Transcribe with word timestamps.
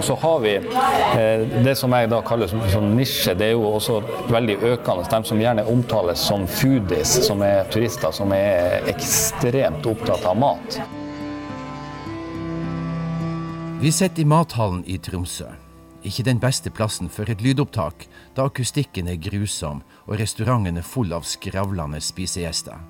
Og 0.00 0.04
så 0.04 0.14
har 0.14 0.38
vi 0.40 0.54
det 1.64 1.74
som 1.76 1.92
jeg 1.92 2.08
da 2.08 2.22
kaller 2.24 2.48
som, 2.48 2.62
som 2.72 2.86
nisje. 2.96 3.34
Det 3.36 3.50
er 3.50 3.52
jo 3.52 3.66
også 3.68 3.98
veldig 4.32 4.56
økende. 4.70 5.04
De 5.12 5.28
som 5.28 5.42
gjerne 5.42 5.66
omtales 5.68 6.22
som 6.24 6.46
foodies, 6.48 7.18
som 7.26 7.44
er 7.44 7.68
turister 7.68 8.14
som 8.16 8.32
er 8.32 8.88
ekstremt 8.88 9.84
opptatt 9.92 10.24
av 10.24 10.40
mat. 10.40 10.80
Vi 13.84 13.92
sitter 13.92 14.24
i 14.24 14.28
mathallen 14.32 14.86
i 14.88 14.96
Tromsø. 14.96 15.52
Ikke 16.00 16.24
den 16.24 16.40
beste 16.40 16.72
plassen 16.72 17.12
for 17.12 17.28
et 17.28 17.44
lydopptak, 17.44 18.08
da 18.32 18.48
akustikken 18.48 19.12
er 19.12 19.20
grusom 19.20 19.84
og 20.06 20.16
restauranten 20.16 20.80
er 20.80 20.92
full 20.96 21.12
av 21.12 21.28
skravlende 21.28 22.00
spisegjester. 22.00 22.80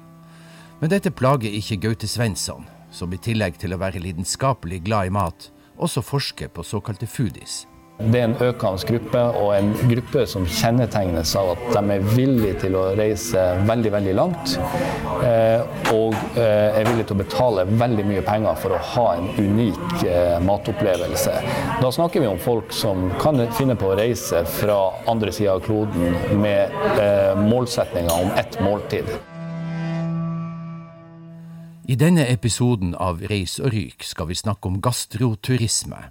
Men 0.78 0.94
dette 0.94 1.10
plager 1.10 1.50
ikke 1.58 1.82
Gaute 1.88 2.06
Svensson, 2.06 2.70
som 2.94 3.10
i 3.10 3.18
tillegg 3.18 3.58
til 3.58 3.74
å 3.74 3.82
være 3.82 3.98
lidenskapelig 3.98 4.84
glad 4.86 5.10
i 5.10 5.18
mat, 5.18 5.50
også 5.80 6.04
forsker 6.04 6.52
på 6.54 6.64
såkalte 6.66 7.08
foodies. 7.10 7.64
Det 8.00 8.16
er 8.16 8.30
en 8.30 8.36
økende 8.40 8.86
gruppe, 8.88 9.22
og 9.36 9.50
en 9.52 9.74
gruppe 9.90 10.22
som 10.28 10.46
kjennetegnes 10.48 11.34
av 11.36 11.50
at 11.52 11.64
de 11.74 11.96
er 11.96 12.06
villige 12.14 12.54
til 12.62 12.76
å 12.80 12.84
reise 12.96 13.42
veldig 13.68 13.92
veldig 13.92 14.14
langt. 14.16 14.54
Eh, 15.20 15.60
og 15.92 16.16
eh, 16.40 16.78
er 16.80 16.88
villige 16.88 17.10
til 17.10 17.18
å 17.18 17.20
betale 17.20 17.66
veldig 17.68 18.06
mye 18.08 18.24
penger 18.24 18.56
for 18.62 18.76
å 18.76 18.80
ha 18.94 19.06
en 19.18 19.28
unik 19.36 20.06
eh, 20.08 20.38
matopplevelse. 20.46 21.34
Da 21.82 21.90
snakker 21.92 22.24
vi 22.24 22.30
om 22.30 22.40
folk 22.40 22.72
som 22.72 23.10
kan 23.20 23.44
finne 23.58 23.76
på 23.76 23.92
å 23.92 23.98
reise 24.00 24.46
fra 24.48 24.80
andre 25.10 25.34
sida 25.36 25.58
av 25.58 25.66
kloden 25.68 26.40
med 26.40 26.72
målsetninger 27.50 28.16
om 28.16 28.32
ett 28.40 28.56
måltid. 28.64 29.12
I 31.90 31.96
denne 31.98 32.22
episoden 32.30 32.92
av 32.94 33.18
Reis 33.26 33.56
og 33.58 33.72
ryk 33.74 34.04
skal 34.06 34.28
vi 34.28 34.36
snakke 34.38 34.68
om 34.70 34.76
gastroturisme 34.78 36.04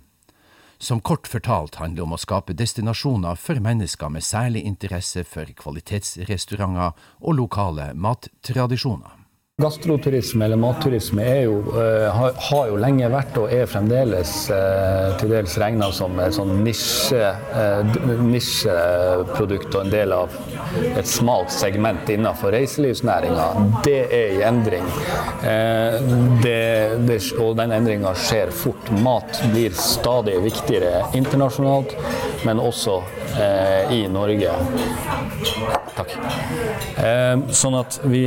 som 0.75 0.99
kort 0.99 1.29
fortalt 1.31 1.77
handler 1.79 2.03
om 2.03 2.17
å 2.17 2.19
skape 2.19 2.51
destinasjoner 2.59 3.39
for 3.39 3.63
mennesker 3.63 4.11
med 4.11 4.25
særlig 4.27 4.65
interesse 4.67 5.23
for 5.23 5.47
kvalitetsrestauranter 5.61 6.99
og 7.21 7.37
lokale 7.39 7.93
mattradisjoner. 7.95 9.18
Gastroturisme 9.59 10.45
eller 10.45 10.55
matturisme 10.55 11.23
jo, 11.41 11.57
uh, 11.59 12.07
har, 12.15 12.31
har, 12.49 12.67
jo 12.69 12.77
lenge 12.79 13.09
vært 13.11 13.35
og 13.41 13.51
er 13.51 13.65
fremdeles 13.67 14.31
uh, 14.53 15.17
til 15.19 15.33
dels 15.33 15.57
regna 15.59 15.89
som 15.95 16.15
et 16.23 16.37
sånn 16.37 16.61
nisje, 16.63 17.31
uh, 17.51 17.97
nisjeprodukt 18.23 19.75
og 19.75 19.81
en 19.81 19.91
del 19.91 20.15
av 20.15 20.37
et 20.93 21.09
smalt 21.11 21.51
segment 21.51 22.07
innenfor 22.07 22.55
reiselivsnæringa. 22.55 23.49
Det 23.83 23.99
er 24.05 24.37
i 24.37 24.45
endring. 24.47 24.87
Det, 26.43 26.55
det, 27.07 27.19
og 27.41 27.55
den 27.59 27.73
endringa 27.75 28.13
skjer 28.15 28.53
fort. 28.55 28.93
Mat 29.03 29.41
blir 29.51 29.75
stadig 29.75 30.37
viktigere 30.45 31.03
internasjonalt, 31.17 31.97
men 32.47 32.63
også 32.63 33.01
i 33.95 34.03
Norge. 34.11 34.53
Takk. 35.99 36.15
sånn 37.55 37.75
at 37.75 37.99
vi 38.07 38.21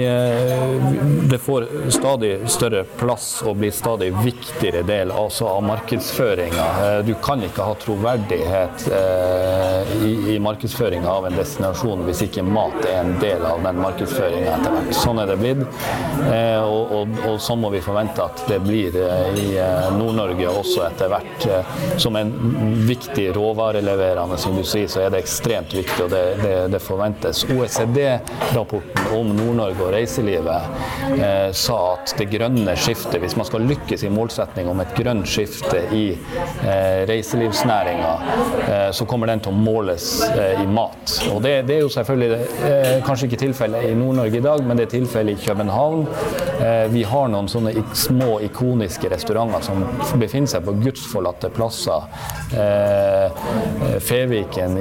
det 1.31 1.39
får 1.39 1.67
stadig 1.91 2.51
større 2.51 2.85
plass 2.85 3.43
og 3.47 3.57
blir 3.57 3.71
stadig 3.71 4.11
viktigere 4.25 4.83
del 4.87 5.11
altså 5.11 5.47
av 5.49 5.63
markedsføringa. 5.67 6.67
Eh, 6.85 6.99
du 7.07 7.15
kan 7.25 7.43
ikke 7.45 7.67
ha 7.67 7.75
troverdighet 7.81 8.87
eh, 8.93 9.93
i, 10.07 10.13
i 10.35 10.39
markedsføringa 10.43 11.09
av 11.11 11.29
en 11.29 11.37
destinasjon 11.37 12.05
hvis 12.07 12.25
ikke 12.27 12.45
mat 12.47 12.77
er 12.85 13.01
en 13.01 13.15
del 13.23 13.45
av 13.47 13.63
den 13.65 13.81
markedsføringa 13.83 14.57
etter 14.57 14.77
hvert. 14.77 14.93
Sånn 14.99 15.23
er 15.23 15.33
det 15.33 15.39
blitt, 15.41 15.63
eh, 16.29 16.61
og, 16.63 16.93
og, 16.99 17.17
og 17.31 17.41
sånn 17.43 17.63
må 17.63 17.73
vi 17.75 17.83
forvente 17.85 18.25
at 18.25 18.45
det 18.51 18.61
blir 18.65 18.99
i 19.39 19.49
Nord-Norge 19.97 20.51
også 20.51 20.85
etter 20.89 21.11
hvert. 21.13 21.49
Som 22.03 22.17
en 22.21 22.33
viktig 22.89 23.31
råvareleverende 23.37 24.39
industri 24.51 24.85
så 24.91 25.07
er 25.07 25.13
det 25.15 25.23
ekstremt 25.23 25.75
viktig, 25.77 26.05
og 26.05 26.13
det, 26.13 26.23
det, 26.43 26.55
det 26.73 26.83
forventes. 26.83 27.45
OECD-rapporten 27.63 29.13
om 29.15 29.31
Nord-Norge 29.37 29.85
og 29.85 29.93
reiselivet 29.95 31.17
eh, 31.17 31.51
sa 31.57 31.79
at 31.93 32.15
det 32.19 32.29
grønne 32.33 32.75
skiftet, 32.79 33.21
hvis 33.23 33.37
man 33.39 33.47
skal 33.49 33.67
lykkes 33.69 34.05
i 34.07 34.13
målsetning 34.13 34.71
om 34.73 34.83
et 34.83 34.95
grønt 34.97 35.29
skifte 35.29 35.85
i 35.95 36.05
eh, 36.13 37.03
reiselivsnæringa, 37.09 38.13
eh, 38.67 38.89
så 38.97 39.07
kommer 39.09 39.31
den 39.31 39.45
til 39.45 39.53
å 39.53 39.63
måles 39.63 40.09
eh, 40.31 40.63
i 40.63 40.67
mat. 40.67 41.17
Og 41.33 41.43
det, 41.45 41.55
det 41.69 41.79
er 41.79 41.85
jo 41.85 41.93
selvfølgelig 41.93 42.41
eh, 42.69 42.97
kanskje 43.07 43.31
ikke 43.31 43.43
tilfellet 43.45 43.91
i 43.91 43.95
Nord-Norge 43.99 44.41
i 44.41 44.45
dag, 44.45 44.65
men 44.67 44.79
det 44.79 44.89
er 44.89 44.95
tilfellet 44.97 45.39
i 45.39 45.47
København. 45.47 46.07
Eh, 46.63 46.89
vi 46.93 47.03
har 47.05 47.29
noen 47.33 47.49
sånne 47.51 47.73
små 47.95 48.37
ikoniske 48.47 49.11
restauranter 49.11 49.65
som 49.67 50.21
befinner 50.21 50.51
seg 50.51 50.65
på 50.67 50.77
gudsforlatte 50.85 51.51
plasser. 51.55 52.09
Feviken 54.03 54.77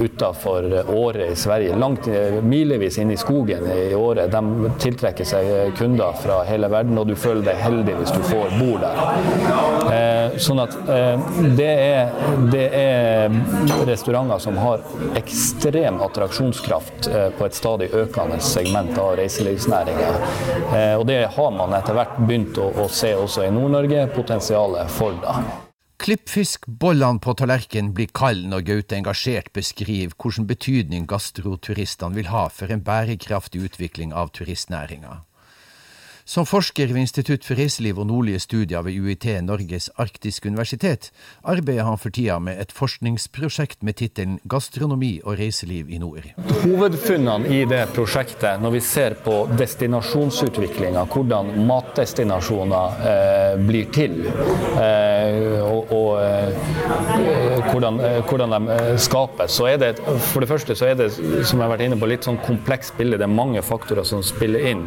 utafor 0.00 0.66
Åre 0.94 1.26
i 1.32 1.36
Sverige, 1.36 1.76
langt 1.76 2.06
milevis 2.42 2.98
inn 2.98 3.10
i 3.12 3.18
skogen 3.20 3.66
i 3.70 3.94
Åre, 3.94 4.26
de 4.32 4.70
tiltrekker 4.80 5.28
seg 5.28 5.74
kunder 5.78 6.16
fra 6.22 6.40
hele 6.48 6.70
verden, 6.72 6.98
og 6.98 7.10
du 7.10 7.16
føler 7.18 7.44
deg 7.50 7.60
heldig 7.60 7.98
hvis 8.00 8.14
du 8.16 8.22
får 8.30 8.56
bo 8.56 8.78
der. 8.80 9.02
Eh, 9.90 10.38
sånn 10.40 10.60
at 10.62 10.74
eh, 10.88 11.30
det, 11.56 11.68
er, 11.68 12.12
det, 12.52 12.66
er, 12.76 13.36
restauranter 13.88 14.40
som 14.42 14.58
har 14.60 14.82
ekstrem 15.18 16.00
attraksjonskraft 16.04 17.10
eh, 17.10 17.28
på 17.36 17.46
et 17.46 17.56
stadig 17.56 17.90
økende 17.96 18.40
segment 18.44 18.98
av 19.00 19.14
reiselivsnæringa. 19.20 20.10
Eh, 20.70 20.94
og 20.98 21.06
det 21.10 21.19
har 21.28 21.50
man 21.54 21.74
etter 21.76 21.96
hvert 21.96 22.18
begynt 22.22 22.58
å, 22.60 22.70
å 22.84 22.86
se 22.88 23.12
også 23.16 23.44
i 23.46 23.50
Nord-Norge, 23.54 24.06
potensialet 24.14 24.92
for 24.94 25.18
da. 25.22 25.40
Klippfiskbollene 26.00 27.20
på 27.20 27.34
tallerkenen 27.36 27.90
blir 27.92 28.08
kalde 28.16 28.48
når 28.48 28.62
Gaute 28.70 28.96
engasjert 28.96 29.50
beskriver 29.52 30.14
hvilken 30.16 30.46
betydning 30.48 31.04
gastroturistene 31.10 32.16
vil 32.16 32.30
ha 32.32 32.46
for 32.48 32.72
en 32.72 32.80
bærekraftig 32.86 33.66
utvikling 33.68 34.14
av 34.16 34.32
turistnæringa. 34.32 35.18
Som 36.30 36.46
forsker 36.46 36.92
ved 36.94 37.02
Institutt 37.02 37.42
for 37.42 37.58
reiseliv 37.58 37.98
og 37.98 38.06
nordlige 38.06 38.38
studier 38.38 38.84
ved 38.86 38.94
UiT 39.02 39.24
Norges 39.42 39.88
arktiske 39.98 40.46
universitet 40.46 41.08
arbeider 41.42 41.82
han 41.82 41.98
for 41.98 42.14
tida 42.14 42.36
med 42.38 42.60
et 42.62 42.70
forskningsprosjekt 42.70 43.82
med 43.82 43.96
tittelen 43.98 44.36
'Gastronomi 44.46 45.08
og 45.24 45.40
reiseliv 45.40 45.90
i 45.90 45.98
nord'. 45.98 46.28
Hovedfunnene 46.62 47.50
i 47.50 47.64
det 47.64 47.80
prosjektet, 47.96 48.62
når 48.62 48.70
vi 48.76 48.80
ser 48.80 49.16
på 49.24 49.48
destinasjonsutviklinga, 49.58 51.02
hvordan 51.10 51.50
matdestinasjoner 51.66 53.02
eh, 53.10 53.66
blir 53.66 53.90
til, 53.90 54.14
eh, 54.78 55.58
og, 55.66 55.90
og 55.90 56.22
eh, 56.22 56.54
hvordan, 57.72 58.00
eh, 58.06 58.20
hvordan, 58.22 58.54
de 58.54 58.78
eh, 58.78 58.96
skapes, 58.98 59.58
så 59.58 59.66
er 59.72 59.82
det 59.82 59.92
for 60.30 60.46
det 60.46 60.48
første 60.52 60.78
så 60.78 60.92
er 60.92 60.94
det 60.94 61.10
som 61.10 61.58
jeg 61.58 61.66
har 61.66 61.74
vært 61.74 61.88
inne 61.88 61.98
på, 61.98 62.06
litt 62.06 62.30
sånn 62.30 62.38
komplekst 62.46 62.94
bilde. 62.94 63.18
Det 63.18 63.26
er 63.26 63.34
mange 63.34 63.66
faktorer 63.66 64.06
som 64.06 64.22
spiller 64.22 64.70
inn. 64.70 64.86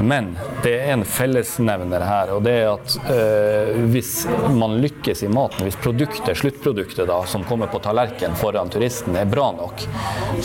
Men 0.00 0.32
det 0.64 0.69
det 0.70 0.76
er 0.78 0.92
en 0.92 1.04
fellesnevner 1.06 2.02
her, 2.06 2.30
og 2.36 2.44
det 2.46 2.52
er 2.60 2.68
at 2.70 2.94
øh, 3.10 3.78
hvis 3.90 4.12
man 4.54 4.76
lykkes 4.82 5.24
i 5.26 5.30
maten, 5.32 5.64
hvis 5.66 5.78
produktet, 5.82 6.36
sluttproduktet 6.38 7.08
da, 7.10 7.16
som 7.26 7.42
kommer 7.48 7.70
på 7.72 7.80
tallerkenen 7.82 8.38
foran 8.38 8.70
turisten 8.70 9.16
er 9.18 9.26
bra 9.30 9.48
nok, 9.56 9.82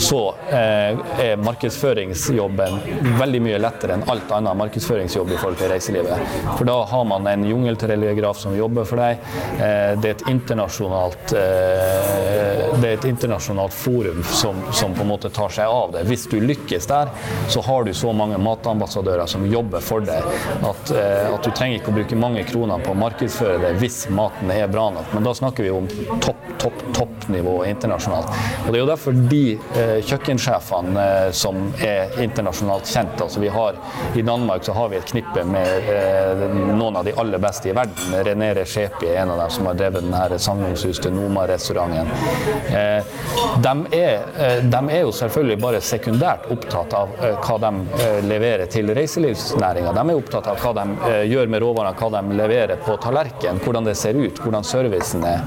så 0.02 0.22
øh, 0.50 1.04
er 1.22 1.42
markedsføringsjobben 1.46 2.80
veldig 3.20 3.42
mye 3.44 3.60
lettere 3.62 3.96
enn 3.96 4.06
alt 4.10 4.34
annet 4.34 4.58
markedsføringsjobb 4.58 5.30
i 5.30 5.38
forhold 5.38 5.60
til 5.60 5.70
reiselivet. 5.70 6.34
For 6.56 6.66
da 6.66 6.80
har 6.90 7.06
man 7.06 7.30
en 7.30 7.46
jungeltelegraf 7.46 8.42
som 8.42 8.56
jobber 8.58 8.88
for 8.88 9.02
deg. 9.02 9.22
Eh, 9.60 9.94
det 10.00 10.10
er 10.10 10.16
et 10.16 10.26
internasjonalt 10.32 11.34
det 11.36 12.88
er 12.88 12.96
et 12.96 13.06
internasjonalt 13.08 13.74
forum 13.74 14.22
som, 14.26 14.58
som, 14.74 14.94
på 14.94 15.04
en 15.04 15.10
måte 15.10 15.30
tar 15.34 15.52
seg 15.52 15.70
av 15.70 15.94
det. 15.94 16.04
Hvis 16.08 16.26
du 16.30 16.38
lykkes 16.42 16.88
der, 16.90 17.10
så 17.52 17.62
har 17.64 17.86
du 17.86 17.92
så 17.96 18.12
mange 18.16 18.38
matambassadører 18.42 19.28
som 19.30 19.46
jobber 19.48 19.84
for 19.84 20.04
deg 20.04 20.15
at, 20.20 20.92
eh, 20.94 21.34
at, 21.34 21.42
du 21.44 21.50
trenger 21.50 21.80
ikke 21.80 21.92
å 21.92 21.96
bruke 21.98 22.20
mange 22.20 22.44
kroner 22.48 22.82
på 22.84 22.94
å 22.94 22.98
markedsføre 22.98 23.58
det 23.62 23.72
hvis 23.80 24.06
maten 24.14 24.50
er 24.54 24.70
bra 24.72 24.88
nok. 24.94 25.12
Men 25.14 25.26
da 25.26 25.34
snakker 25.36 25.66
vi 25.66 25.72
om 25.74 25.88
topp, 26.24 26.42
topp, 26.62 26.84
toppnivå 26.96 27.58
internasjonalt. 27.66 28.32
Og 28.66 28.72
Det 28.72 28.78
er 28.78 28.82
jo 28.84 28.90
derfor 28.90 29.20
de 29.30 29.42
eh, 29.56 29.98
kjøkkensjefene 30.06 31.06
eh, 31.06 31.30
som 31.36 31.68
er 31.84 32.16
internasjonalt 32.22 32.88
kjent 32.90 33.20
altså 33.20 33.40
vi 33.40 33.48
har, 33.48 33.76
I 34.14 34.22
Danmark 34.22 34.64
så 34.64 34.72
har 34.72 34.88
vi 34.88 34.96
et 34.96 35.10
knippe 35.10 35.44
med 35.44 35.90
eh, 35.92 36.44
noen 36.76 36.96
av 36.96 37.04
de 37.04 37.14
aller 37.16 37.42
beste 37.42 37.70
i 37.70 37.74
verden. 37.76 38.16
René 38.26 38.52
Reshepi 38.56 39.10
er 39.10 39.22
en 39.22 39.34
av 39.34 39.40
dem 39.44 39.50
som 39.50 39.68
har 39.70 39.78
drevet 39.78 40.04
denne 40.04 40.38
sagnomsuste 40.38 41.10
Noma-restauranten. 41.14 42.10
Eh, 42.70 43.04
de, 43.62 43.74
eh, 43.98 44.20
de, 44.62 44.80
er, 44.90 45.00
jo 45.02 45.12
selvfølgelig 45.14 45.58
bare 45.62 45.82
sekundært 45.84 46.48
opptatt 46.52 46.94
av 46.96 47.14
hva 47.16 47.58
de 47.62 47.72
leverer 48.26 48.66
til 48.70 48.90
reiselivsnæringa 48.96 49.92
De 49.96 50.10
er 50.10 50.18
opptatt 50.18 50.46
av 50.50 50.60
hva 50.60 50.72
de 50.76 50.84
eh, 51.08 51.22
gjør 51.30 51.48
med 51.48 51.62
råvarene, 51.64 51.96
hva 51.96 52.10
de 52.18 52.36
leverer 52.36 52.80
på 52.84 52.98
tallerkenen, 53.00 53.60
hvordan 53.64 53.86
det 53.88 53.96
ser 53.96 54.18
ut, 54.18 54.40
hvordan 54.44 54.66
servicen 54.66 55.24
er. 55.24 55.44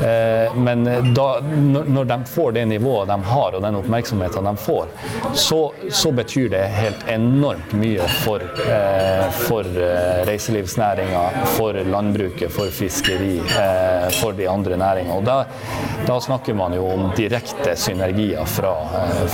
Eh, 0.00 0.56
men 0.56 0.86
da, 1.12 1.28
når 1.44 2.08
de 2.08 2.18
får 2.30 2.54
det 2.56 2.64
nivået 2.70 3.10
de 3.10 3.18
har 3.28 3.58
og 3.58 3.64
den 3.64 3.76
oppmerksomheten 3.82 4.48
de 4.48 4.54
får, 4.64 4.88
så, 5.36 5.60
så 5.92 6.12
betyr 6.16 6.48
det 6.54 6.62
helt 6.78 7.04
enormt 7.12 7.74
mye 7.76 8.06
for, 8.22 8.44
for 9.44 9.68
reiselivsnæringa, 10.28 11.22
for 11.56 11.76
landbruket, 11.92 12.52
for 12.54 12.72
fiskeri, 12.74 13.38
for 14.20 14.36
de 14.36 14.48
andre 14.50 14.78
næringene. 14.80 15.18
Og 15.20 15.26
da, 15.26 15.42
da 16.08 16.20
snakker 16.22 16.56
man 16.56 16.76
jo 16.76 16.88
om 16.94 17.08
direkte 17.18 17.76
synergier 17.78 18.46
fra, 18.48 18.74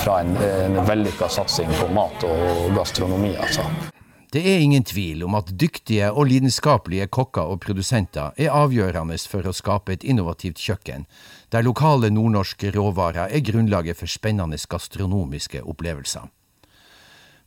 fra 0.03 0.21
en, 0.25 0.37
en 0.67 0.81
vellykka 0.89 1.31
satsing 1.39 1.71
på 1.81 1.93
mat 1.95 2.27
og 2.29 2.73
gastronomi. 2.77 3.37
altså. 3.37 3.95
Det 4.37 4.43
er 4.45 4.59
ingen 4.61 4.85
tvil 4.85 5.23
om 5.25 5.33
at 5.39 5.49
dyktige 5.61 6.11
og 6.13 6.27
lidenskapelige 6.29 7.07
kokker 7.09 7.49
og 7.55 7.61
produsenter 7.65 8.35
er 8.37 8.53
avgjørende 8.53 9.17
for 9.33 9.49
å 9.49 9.53
skape 9.57 9.95
et 9.95 10.03
innovativt 10.05 10.61
kjøkken, 10.61 11.07
der 11.49 11.65
lokale 11.65 12.11
nordnorske 12.13 12.69
råvarer 12.75 13.33
er 13.33 13.41
grunnlaget 13.41 13.97
for 13.97 14.13
spennende 14.13 14.59
gastronomiske 14.69 15.63
opplevelser. 15.65 16.27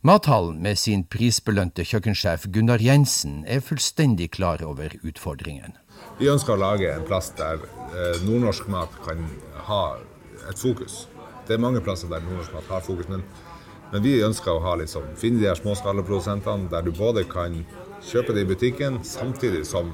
Mathallen 0.02 0.58
med 0.64 0.80
sin 0.82 1.04
prisbelønte 1.06 1.86
kjøkkensjef 1.86 2.48
Gunnar 2.50 2.82
Jensen 2.82 3.44
er 3.46 3.62
fullstendig 3.62 4.32
klar 4.34 4.64
over 4.66 4.96
utfordringen. 5.06 5.78
Vi 6.18 6.26
ønsker 6.32 6.56
å 6.56 6.64
lage 6.64 6.90
en 6.90 7.06
plass 7.06 7.30
der 7.38 7.62
eh, 7.94 8.18
nordnorsk 8.26 8.66
mat 8.66 8.98
kan 9.06 9.22
ha 9.70 9.84
et 10.50 10.58
fokus. 10.58 11.04
Det 11.46 11.54
er 11.54 11.62
mange 11.62 11.84
plasser 11.86 12.10
der 12.10 12.26
nordnorsk 12.26 12.58
mat 12.58 12.74
har 12.74 12.82
fokus, 12.82 13.06
men 13.06 13.22
men 13.90 14.02
vi 14.04 14.20
ønsker 14.22 14.52
å 14.54 14.62
ha 14.64 14.76
liksom, 14.78 15.06
finne 15.18 15.42
de 15.42 15.48
her 15.50 15.58
småskalaprodusentene 15.58 16.70
der 16.70 16.86
du 16.86 16.92
både 16.94 17.24
kan 17.30 17.60
kjøpe 18.06 18.34
det 18.36 18.44
i 18.44 18.48
butikken, 18.48 19.00
samtidig 19.04 19.64
som 19.68 19.90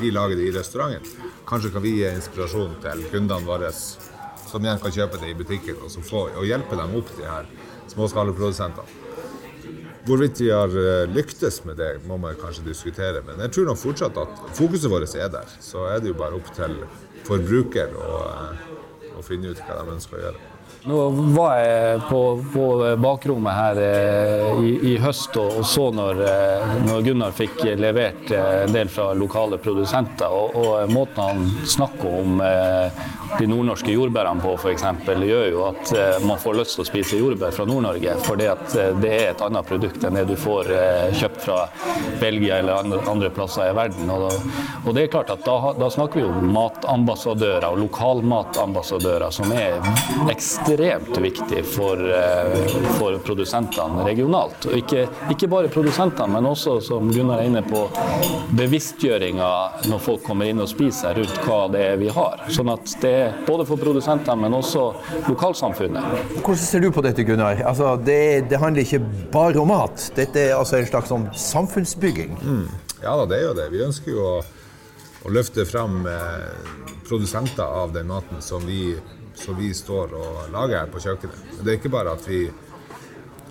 vi 0.00 0.10
lager 0.10 0.38
det 0.38 0.48
i 0.48 0.54
restauranten. 0.56 1.32
Kanskje 1.46 1.70
kan 1.74 1.84
vi 1.84 1.96
gi 1.98 2.06
inspirasjon 2.10 2.78
til 2.82 3.04
kundene 3.12 3.46
våre, 3.46 3.70
som 4.46 4.64
igjen 4.64 4.80
kan 4.82 4.94
kjøpe 4.94 5.20
det 5.22 5.32
i 5.32 5.38
butikken, 5.38 5.78
og, 5.82 5.92
få, 6.04 6.28
og 6.32 6.46
hjelpe 6.48 6.78
dem 6.78 6.96
opp, 6.98 7.12
de 7.18 7.28
her 7.28 7.50
småskalaprodusentene. 7.92 9.02
Hvorvidt 10.06 10.38
vi 10.38 10.52
har 10.54 10.70
eh, 10.70 11.08
lyktes 11.10 11.64
med 11.66 11.80
det, 11.82 11.96
må 12.06 12.14
man 12.22 12.36
kanskje 12.38 12.68
diskutere. 12.68 13.24
Men 13.26 13.40
jeg 13.42 13.56
tror 13.56 13.72
nok 13.72 13.80
fortsatt 13.80 14.20
at 14.22 14.42
fokuset 14.54 14.90
vårt 14.92 15.14
er 15.18 15.32
der. 15.32 15.50
Så 15.58 15.82
er 15.90 15.98
det 15.98 16.12
jo 16.12 16.18
bare 16.18 16.38
opp 16.38 16.52
til 16.54 16.76
forbruker 17.26 17.96
å, 17.98 18.20
eh, 19.16 19.18
å 19.18 19.24
finne 19.24 19.50
ut 19.50 19.64
hva 19.64 19.80
de 19.80 19.96
ønsker 19.96 20.20
å 20.20 20.22
gjøre. 20.26 20.52
Nå 20.86 20.98
var 21.34 21.56
jeg 21.58 22.02
på, 22.06 22.20
på 22.52 22.66
bakrommet 23.02 23.56
her 23.56 23.78
eh, 23.82 24.60
i, 24.62 24.72
i, 24.92 24.94
høst 25.02 25.34
og, 25.40 25.56
og 25.58 25.66
så 25.66 25.88
når, 25.90 26.20
eh, 26.22 26.74
når, 26.84 27.00
Gunnar 27.08 27.34
fikk 27.34 27.64
levert 27.80 28.30
eh, 28.30 28.62
del 28.70 28.90
fra 28.92 29.08
lokale 29.18 29.58
produsenter. 29.62 30.30
Og, 30.30 30.54
og 30.54 30.92
måten 30.94 31.22
han 31.24 31.66
snakker 31.66 32.20
om 32.20 32.38
eh, 32.44 33.02
de 33.38 33.48
nordnorske 33.50 33.92
jordbærene 33.94 34.42
på 34.44 34.54
f.eks. 34.56 34.84
gjør 35.06 35.48
jo 35.50 35.64
at 35.70 35.92
eh, 35.96 36.18
man 36.26 36.40
får 36.42 36.60
lyst 36.60 36.76
til 36.76 36.84
å 36.84 36.88
spise 36.88 37.20
jordbær 37.20 37.54
fra 37.56 37.66
Nord-Norge. 37.68 38.16
At 38.46 38.76
eh, 38.76 38.92
det 39.02 39.12
er 39.12 39.30
et 39.32 39.44
annet 39.46 39.68
produkt 39.68 40.04
enn 40.06 40.18
det 40.18 40.26
du 40.30 40.36
får 40.40 40.72
kjøpt 41.16 41.42
fra 41.44 41.58
Belgia 42.20 42.60
eller 42.60 42.86
andre, 43.10 43.30
plasser 43.36 43.70
i 43.70 43.74
verden. 43.76 44.10
Og, 44.10 44.92
det 44.94 45.06
er 45.06 45.12
klart 45.12 45.30
at 45.34 45.42
da, 45.46 45.56
da 45.76 45.88
snakker 45.92 46.20
vi 46.20 46.26
om 46.28 46.52
matambassadører 46.54 47.66
og 47.68 47.80
lokalmatambassadører 47.84 49.34
som 49.34 49.52
er 49.52 49.80
ekstremt 50.30 51.16
viktig 51.20 51.62
for, 51.66 52.00
eh, 52.00 52.76
for 52.98 53.18
produsentene 53.26 54.04
regionalt. 54.06 54.68
Og 54.70 54.78
ikke, 54.80 55.06
ikke, 55.32 55.50
bare 55.50 55.72
produsentene, 55.72 56.28
men 56.32 56.50
også, 56.50 56.78
som 56.84 57.10
Gunnar 57.12 57.42
er 57.42 57.50
inne 57.50 57.62
på, 57.66 57.86
bevisstgjøringa 58.56 59.50
når 59.90 60.02
folk 60.02 60.24
kommer 60.26 60.50
inn 60.50 60.62
og 60.62 60.70
spiser 60.70 61.16
rundt 61.18 61.42
hva 61.46 61.60
det 61.72 61.84
er 61.92 62.00
vi 62.00 62.10
har. 62.12 62.46
Sånn 62.52 62.72
at 62.72 62.96
det 63.02 63.15
er 63.16 63.38
både 63.46 63.66
for 63.68 63.80
produsentene, 63.80 64.36
men 64.44 64.56
også 64.58 64.84
lokalsamfunnet. 65.28 66.38
Hvordan 66.38 66.62
ser 66.62 66.84
du 66.84 66.90
på 66.94 67.04
dette, 67.06 67.24
Gunnar? 67.26 67.62
Altså, 67.66 67.94
det, 67.96 68.48
det, 68.50 68.60
handler 68.62 68.86
ikke 68.86 69.02
bare 69.32 69.60
om 69.62 69.72
mat. 69.72 70.10
Dette 70.16 70.48
er 70.48 70.56
altså 70.58 70.80
en 70.80 70.88
slags 70.90 71.12
sånn 71.12 71.28
samfunnsbygging. 71.32 72.38
Mm. 72.42 72.66
Ja 73.02 73.16
da, 73.20 73.26
det 73.28 73.40
er 73.40 73.48
jo 73.48 73.56
det. 73.58 73.68
Vi 73.74 73.84
ønsker 73.84 74.14
jo 74.14 74.24
å, 74.24 74.36
å 75.26 75.34
løfte 75.34 75.66
fram 75.68 76.04
eh, 76.10 76.72
produsenter 77.06 77.64
av 77.82 77.92
den 77.94 78.08
maten 78.10 78.42
som 78.44 78.64
vi 78.66 78.96
som 79.36 79.56
vi 79.56 79.74
står 79.74 80.14
og 80.16 80.52
lager 80.52 80.80
her 80.80 80.92
på 80.92 81.00
kjøkkenet. 81.04 81.58
Det 81.60 81.72
er 81.72 81.80
ikke 81.80 81.92
bare 81.92 82.16
at 82.16 82.24
vi 82.28 82.46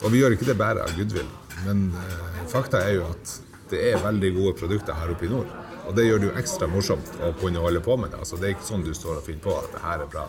Og 0.04 0.12
vi 0.12 0.20
gjør 0.20 0.34
ikke 0.36 0.46
det 0.46 0.58
bare 0.60 0.84
av 0.84 0.92
goodwill, 0.92 1.28
men 1.66 1.86
eh, 1.96 2.40
fakta 2.52 2.82
er 2.84 2.98
jo 2.98 3.06
at 3.08 3.30
det 3.72 3.80
er 3.94 4.02
veldig 4.04 4.32
gode 4.36 4.52
produkter 4.60 4.98
her 5.00 5.14
oppe 5.14 5.26
i 5.26 5.30
nord. 5.32 5.48
Og 5.86 5.96
det 5.98 6.08
gjør 6.08 6.22
det 6.22 6.30
jo 6.30 6.36
ekstra 6.40 6.68
morsomt 6.72 7.12
å 7.24 7.32
kunne 7.40 7.62
holde 7.62 7.82
på 7.86 7.98
med 8.00 8.14
det. 8.14 8.22
Altså, 8.24 8.40
det 8.42 8.48
er 8.48 8.56
ikke 8.56 8.68
sånn 8.68 8.86
du 8.86 8.94
står 8.98 9.20
og 9.20 9.28
finner 9.28 9.44
på 9.46 9.54
at 9.58 9.70
det 9.76 9.84
her 9.84 10.04
er 10.06 10.10
bra. 10.12 10.26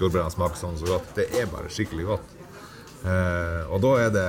Jordbærene 0.00 0.34
smaker 0.34 0.60
sånn 0.60 0.78
så 0.80 0.90
godt. 0.90 1.12
Det 1.18 1.28
er 1.38 1.50
bare 1.52 1.70
skikkelig 1.72 2.08
godt. 2.08 2.34
Eh, 3.06 3.62
og 3.70 3.82
da 3.84 3.92
er 4.02 4.14
det 4.14 4.28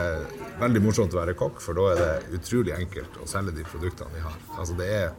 veldig 0.60 0.84
morsomt 0.86 1.16
å 1.16 1.22
være 1.24 1.38
kokk, 1.40 1.62
for 1.64 1.78
da 1.78 1.88
er 1.94 2.04
det 2.04 2.40
utrolig 2.40 2.76
enkelt 2.78 3.18
å 3.24 3.28
selge 3.30 3.56
de 3.58 3.66
produktene 3.66 4.14
vi 4.14 4.26
har. 4.26 4.38
Altså, 4.58 4.78
det 4.78 4.90
er, 5.00 5.14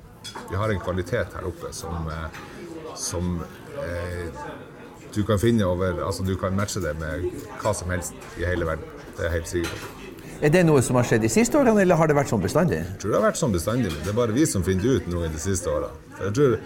vi 0.52 0.60
har 0.60 0.70
en 0.70 0.84
kvalitet 0.84 1.38
her 1.38 1.48
oppe 1.50 1.72
som, 1.74 2.06
eh, 2.14 2.42
som 2.98 3.34
du 5.10 5.24
kan 5.26 5.40
finne 5.42 5.66
over 5.66 6.04
Altså 6.04 6.22
du 6.22 6.36
kan 6.38 6.54
matche 6.54 6.82
det 6.84 6.92
med 7.00 7.24
hva 7.62 7.72
som 7.74 7.90
helst 7.90 8.14
i 8.38 8.46
hele 8.46 8.68
verden. 8.68 8.86
Det 9.16 9.24
er 9.24 9.32
jeg 9.32 9.40
helt 9.40 9.56
sikker 9.56 9.80
på. 9.80 9.99
Er 10.40 10.48
det 10.48 10.62
noe 10.64 10.80
som 10.80 10.96
har 10.96 11.04
skjedd 11.04 11.20
de 11.20 11.28
siste 11.28 11.58
årene, 11.58 11.82
eller 11.82 11.98
har 12.00 12.08
det 12.08 12.14
vært 12.16 12.30
sånn 12.30 12.40
bestandig? 12.40 12.78
Jeg 12.80 13.00
tror 13.02 13.10
det 13.12 13.18
har 13.18 13.26
vært 13.26 13.38
sånn 13.40 13.52
bestandig, 13.52 13.90
men 13.92 14.06
det 14.06 14.08
er 14.08 14.16
bare 14.16 14.32
vi 14.32 14.46
som 14.48 14.62
finner 14.64 14.96
ut 14.96 15.10
noe 15.12 15.28
de 15.28 15.40
siste 15.42 15.74
tror 16.36 16.56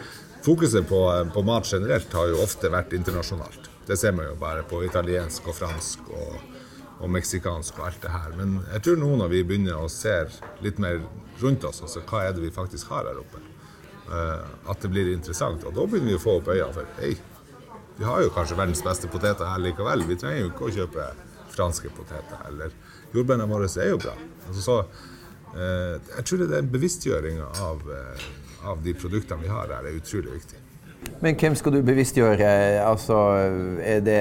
Fokuset 0.44 0.84
på, 0.84 1.00
på, 1.32 1.42
mat 1.42 1.66
generelt 1.72 2.12
har 2.12 2.28
jo 2.28 2.42
ofte 2.44 2.68
vært 2.68 2.92
internasjonalt. 2.92 3.70
Det 3.88 3.96
ser 3.96 4.12
man 4.12 4.28
jo 4.28 4.34
bare 4.38 4.60
på 4.68 4.82
italiensk 4.84 5.48
og 5.48 5.56
fransk 5.56 6.10
og, 6.12 6.34
og 7.00 7.10
meksikansk 7.16 7.80
og 7.80 7.86
alt 7.88 8.02
det 8.04 8.12
her. 8.12 8.34
Men 8.36 8.58
jeg 8.74 8.84
tror 8.84 9.00
nå 9.00 9.08
når 9.22 9.32
vi 9.32 9.42
begynner 9.48 9.80
å 9.80 9.88
se 9.88 10.12
litt 10.62 10.78
mer 10.84 11.00
rundt 11.40 11.64
oss, 11.64 11.80
altså 11.82 12.04
hva 12.04 12.26
er 12.26 12.36
det 12.36 12.44
vi 12.44 12.52
faktisk 12.52 12.92
har 12.92 13.08
her 13.08 13.22
oppe, 13.24 13.40
uh, 14.12 14.44
at 14.68 14.84
det 14.84 14.92
blir 14.92 15.14
interessant. 15.16 15.64
Og 15.64 15.72
da 15.72 15.88
begynner 15.88 16.12
vi 16.12 16.20
å 16.20 16.24
få 16.26 16.36
opp 16.42 16.52
øynene 16.52 16.76
for 16.76 17.00
hei, 17.00 17.14
vi 17.96 18.06
har 18.06 18.22
jo 18.22 18.34
kanskje 18.36 18.60
verdens 18.60 18.84
beste 18.84 19.08
poteter 19.08 19.48
her 19.48 19.64
likevel. 19.64 20.04
Vi 20.06 20.20
trenger 20.20 20.44
jo 20.44 20.52
ikke 20.52 20.68
å 20.68 20.74
kjøpe 20.76 21.08
franske 21.54 21.90
poteter. 21.94 22.42
Eller 22.48 22.74
jordbærene 23.14 23.48
våre 23.50 23.70
er 23.80 23.92
jo 23.94 24.00
bra. 24.02 24.14
Altså, 24.48 24.64
så, 24.64 24.76
eh, 25.54 25.96
jeg 26.16 26.26
tror 26.26 26.42
det 26.42 26.50
er 26.50 26.62
en 26.62 26.74
bevisstgjøring 26.74 27.40
av, 27.46 27.88
eh, 27.94 28.28
av 28.70 28.84
de 28.84 28.94
produktene 28.94 29.42
vi 29.42 29.52
har 29.52 29.72
her, 29.72 29.86
er 29.86 30.00
utrolig 30.00 30.38
viktig. 30.40 30.60
Men 31.20 31.36
hvem 31.36 31.54
skal 31.56 31.74
du 31.74 31.82
bevisstgjøre? 31.84 32.50
Altså, 32.84 33.16
er 33.84 34.00
det 34.04 34.20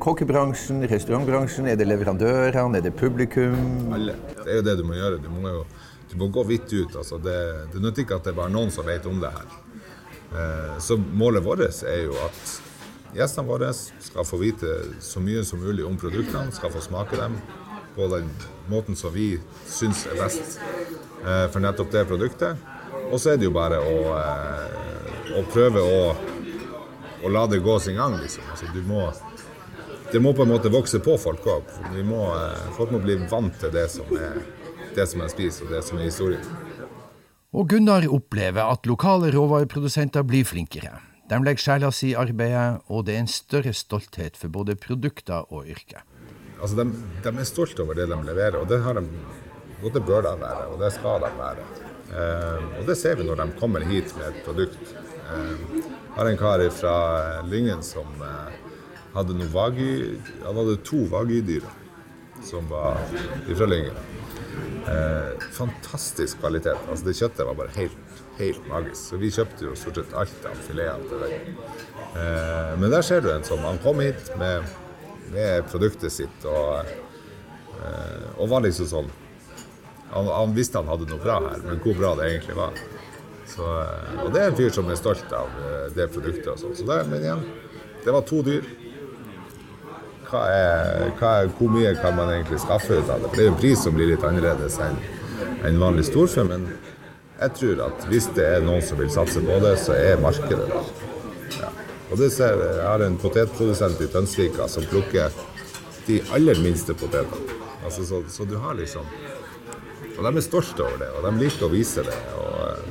kokkebransjen, 0.00 0.82
restaurantbransjen, 0.90 1.68
er 1.68 1.78
det 1.80 1.88
leverandørene, 1.88 2.76
er 2.76 2.84
det 2.84 2.94
publikum? 2.96 3.56
Alle. 3.96 4.16
Det 4.44 4.46
er 4.46 4.60
jo 4.60 4.66
det 4.68 4.76
du 4.78 4.84
må 4.84 4.98
gjøre. 4.98 5.20
Du 5.22 5.30
må, 5.32 5.48
jo, 5.48 5.64
du 6.12 6.16
må 6.20 6.28
gå 6.32 6.44
vidt 6.48 6.72
ut. 6.72 6.96
Altså, 6.96 7.18
det, 7.24 7.38
det 7.72 7.82
nytter 7.82 8.04
ikke 8.04 8.20
at 8.20 8.28
det 8.28 8.34
er 8.34 8.40
bare 8.42 8.52
noen 8.52 8.72
som 8.74 8.88
vet 8.88 9.08
om 9.08 9.20
det 9.22 9.32
her. 9.32 9.56
Eh, 10.30 10.74
så 10.78 10.96
målet 10.96 11.44
vårt 11.44 11.64
er 11.82 12.04
jo 12.04 12.14
at 12.22 12.58
Gjestene 13.16 13.48
våre 13.48 13.72
skal 13.74 14.26
få 14.26 14.38
vite 14.40 14.76
så 15.02 15.22
mye 15.22 15.44
som 15.44 15.62
mulig 15.62 15.86
om 15.86 15.98
produktene, 15.98 16.52
skal 16.54 16.72
få 16.72 16.82
smake 16.84 17.18
dem 17.18 17.38
på 17.96 18.06
den 18.12 18.28
måten 18.70 18.96
som 18.96 19.14
vi 19.14 19.32
syns 19.66 20.04
er 20.06 20.20
best 20.20 20.60
eh, 21.24 21.46
for 21.50 21.58
nettopp 21.62 21.90
det 21.92 22.04
produktet. 22.06 22.68
Og 23.10 23.18
så 23.18 23.32
er 23.32 23.40
det 23.40 23.48
jo 23.48 23.54
bare 23.54 23.80
å, 23.82 23.96
eh, 24.14 25.34
å 25.40 25.42
prøve 25.50 25.82
å, 25.82 25.98
å, 27.24 27.32
la 27.34 27.44
det 27.50 27.62
gå 27.64 27.76
sin 27.82 27.98
gang, 27.98 28.14
liksom. 28.22 28.46
Altså, 28.52 28.70
må, 28.86 29.08
det 30.12 30.22
må 30.22 30.34
på 30.34 30.46
en 30.46 30.54
måte 30.54 30.70
vokse 30.70 31.02
på 31.02 31.18
folk 31.18 31.50
òg. 31.50 31.76
Eh, 31.90 32.64
folk 32.78 32.94
må 32.94 33.02
bli 33.02 33.18
vant 33.30 33.58
til 33.58 33.74
det 33.74 33.88
som 33.90 34.16
er 34.16 34.38
det 34.94 35.06
som 35.06 35.22
er 35.22 35.30
spist, 35.30 35.62
og 35.64 35.70
det 35.74 35.84
som 35.86 35.98
er 35.98 36.08
historien. 36.08 36.42
Og 37.50 37.66
Gunnar 37.70 38.06
opplever 38.10 38.62
at 38.70 38.86
lokale 38.86 39.30
råvareprodusenter 39.34 40.26
blir 40.26 40.46
flinkere. 40.46 40.92
De 41.30 41.38
legger 41.38 41.62
sjela 41.62 41.90
si 41.94 42.10
i 42.10 42.16
arbeidet, 42.18 42.80
og 42.90 43.04
det 43.06 43.14
er 43.14 43.22
en 43.22 43.30
større 43.30 43.72
stolthet 43.76 44.38
for 44.38 44.50
både 44.50 44.74
produkter 44.74 45.46
og 45.54 45.68
yrke. 45.70 46.02
Altså, 46.60 46.74
de, 46.80 46.88
de, 47.22 47.30
er 47.30 47.46
stolte 47.48 47.84
over 47.84 47.94
det 47.96 48.08
de 48.10 48.18
leverer, 48.26 48.58
og 48.58 48.66
det, 48.68 48.80
de, 48.82 49.04
og 49.80 50.00
bør 50.06 50.26
de 50.26 50.34
være, 50.42 50.66
og 50.72 50.82
det 50.82 50.90
skal 50.96 51.22
de 51.22 51.30
være. 51.38 51.68
Eh, 52.10 52.64
og 52.80 52.88
det 52.88 52.96
ser 52.98 53.14
vi 53.20 53.28
når 53.28 53.38
de 53.38 53.46
kommer 53.60 53.86
hit 53.86 54.10
med 54.18 54.26
et 54.26 54.40
produkt. 54.44 54.94
Eh, 55.30 55.78
har 56.16 56.26
en 56.26 56.40
kar 56.40 56.64
fra 56.74 56.96
Lyngen 57.46 57.84
som 57.86 58.10
eh, 58.26 58.56
hadde 59.14 59.46
vagi, 59.54 59.92
hadde 60.42 60.80
to 60.82 61.04
vagidyr 61.14 61.62
som 62.46 62.68
var 62.70 62.98
ifra 63.48 63.68
Lyngen. 63.70 63.96
Eh, 64.88 65.48
fantastisk 65.52 66.40
kvalitet. 66.40 66.78
Altså, 66.88 67.04
det 67.06 67.18
kjøttet 67.18 67.46
var 67.46 67.58
bare 67.58 67.76
helt 67.76 68.10
helt 68.40 68.68
magisk. 68.68 69.00
Så 69.10 69.18
vi 69.20 69.30
kjøpte 69.32 69.66
jo 69.68 69.76
stort 69.78 70.00
sett 70.00 70.14
alt 70.16 70.46
av 70.48 70.60
fileter 70.66 71.06
til 71.10 71.24
den. 71.24 71.58
Eh, 72.16 72.72
men 72.80 72.92
der 72.92 73.04
ser 73.06 73.22
du 73.24 73.30
en 73.32 73.44
som 73.46 73.62
Han 73.66 73.80
kom 73.84 74.00
hit 74.02 74.32
med, 74.40 74.66
med 75.34 75.66
produktet 75.70 76.12
sitt 76.12 76.46
og, 76.48 76.88
eh, 77.76 78.24
og, 78.36 78.48
var 78.50 78.64
liksom 78.64 78.88
sånn 78.90 79.10
han, 80.10 80.26
han, 80.26 80.54
visste 80.56 80.80
han 80.80 80.90
hadde 80.90 81.06
noe 81.06 81.22
bra 81.22 81.36
her, 81.44 81.60
men 81.62 81.78
hvor 81.84 81.94
bra 81.94 82.16
det 82.18 82.32
egentlig 82.32 82.56
var. 82.58 82.78
Så, 83.46 83.66
og 84.24 84.32
det 84.34 84.40
er 84.40 84.48
en 84.50 84.56
fyr 84.58 84.72
som 84.74 84.88
er 84.90 84.98
stolt 84.98 85.30
av 85.36 85.52
det 85.94 86.08
produktet. 86.10 86.48
og 86.50 86.58
sånn. 86.58 86.74
Så 86.74 86.86
der, 86.88 87.04
men 87.06 87.22
igjen, 87.22 87.44
det 88.02 88.14
var 88.16 88.24
to 88.26 88.40
dyr. 88.42 88.66
Hva 90.30 90.44
er, 90.54 91.08
hva 91.18 91.30
er, 91.40 91.48
hvor 91.58 91.72
mye 91.74 91.90
kan 91.98 92.14
man 92.14 92.30
egentlig 92.30 92.60
skaffe 92.62 93.00
ut 93.00 93.08
av 93.10 93.18
det? 93.18 93.30
For 93.32 93.36
det 93.36 93.42
er 93.42 93.48
jo 93.48 93.54
en 93.56 93.62
pris 93.64 93.80
som 93.82 93.96
blir 93.96 94.12
litt 94.12 94.26
annerledes 94.26 94.78
enn 94.84 95.00
en 95.66 95.80
vanlig 95.80 96.04
storfe. 96.06 96.44
Men 96.46 96.68
jeg 97.40 97.56
tror 97.58 97.82
at 97.88 98.06
hvis 98.10 98.28
det 98.36 98.46
er 98.46 98.62
noen 98.66 98.84
som 98.84 99.00
vil 99.00 99.10
satse 99.10 99.42
på 99.42 99.58
det, 99.64 99.74
så 99.82 99.96
er 99.98 100.22
markedet 100.22 100.68
der. 100.70 100.92
Ja. 101.58 101.70
Og 102.10 102.18
det 102.18 102.30
ser, 102.34 102.58
Jeg 102.58 102.86
har 102.86 103.02
en 103.06 103.18
potetprodusent 103.18 104.00
i 104.02 104.08
Tønsvika 104.10 104.68
som 104.68 104.86
plukker 104.90 105.34
de 106.06 106.20
aller 106.34 106.58
minste 106.62 106.94
potetene. 106.94 107.58
Altså, 107.84 108.04
så, 108.06 108.22
så, 108.28 108.44
du 108.44 108.58
har 108.58 108.74
liksom 108.74 109.06
Og 110.18 110.24
de 110.26 110.36
er 110.36 110.44
stolte 110.44 110.84
over 110.84 110.98
det, 111.00 111.08
og 111.16 111.24
de 111.24 111.38
liker 111.40 111.64
å 111.64 111.72
vise 111.72 112.02
det. 112.04 112.16
Og, 112.36 112.82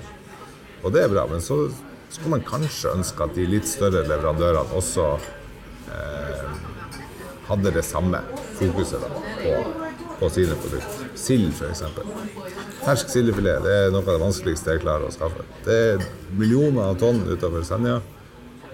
og 0.84 0.94
det 0.96 1.04
er 1.04 1.12
bra. 1.12 1.28
Men 1.30 1.44
så 1.46 1.68
skulle 2.10 2.36
man 2.36 2.48
kanskje 2.48 2.96
ønske 2.96 3.24
at 3.24 3.36
de 3.36 3.46
litt 3.46 3.68
større 3.70 4.02
leverandørene 4.08 4.76
også 4.80 5.06
eh, 5.94 6.29
hadde 7.50 7.74
det 7.76 7.84
samme 7.88 8.22
fokuset 8.60 9.02
da, 9.04 9.24
på, 9.42 9.56
på 10.20 10.30
sine 10.34 10.58
produkter. 10.62 11.10
Sild, 11.20 11.52
f.eks. 11.54 11.84
Fersk 12.84 13.12
sildefilet 13.12 13.66
det 13.66 13.76
er 13.76 13.92
noe 13.94 14.06
av 14.06 14.14
det 14.14 14.22
vanskeligste 14.22 14.78
jeg 14.78 14.86
klarer 14.86 15.10
å 15.10 15.14
skaffe. 15.14 15.44
Det 15.66 15.82
er 15.90 16.08
millioner 16.38 16.92
av 16.92 17.02
tonn 17.02 17.22
utover 17.28 17.66
Senja. 17.68 18.00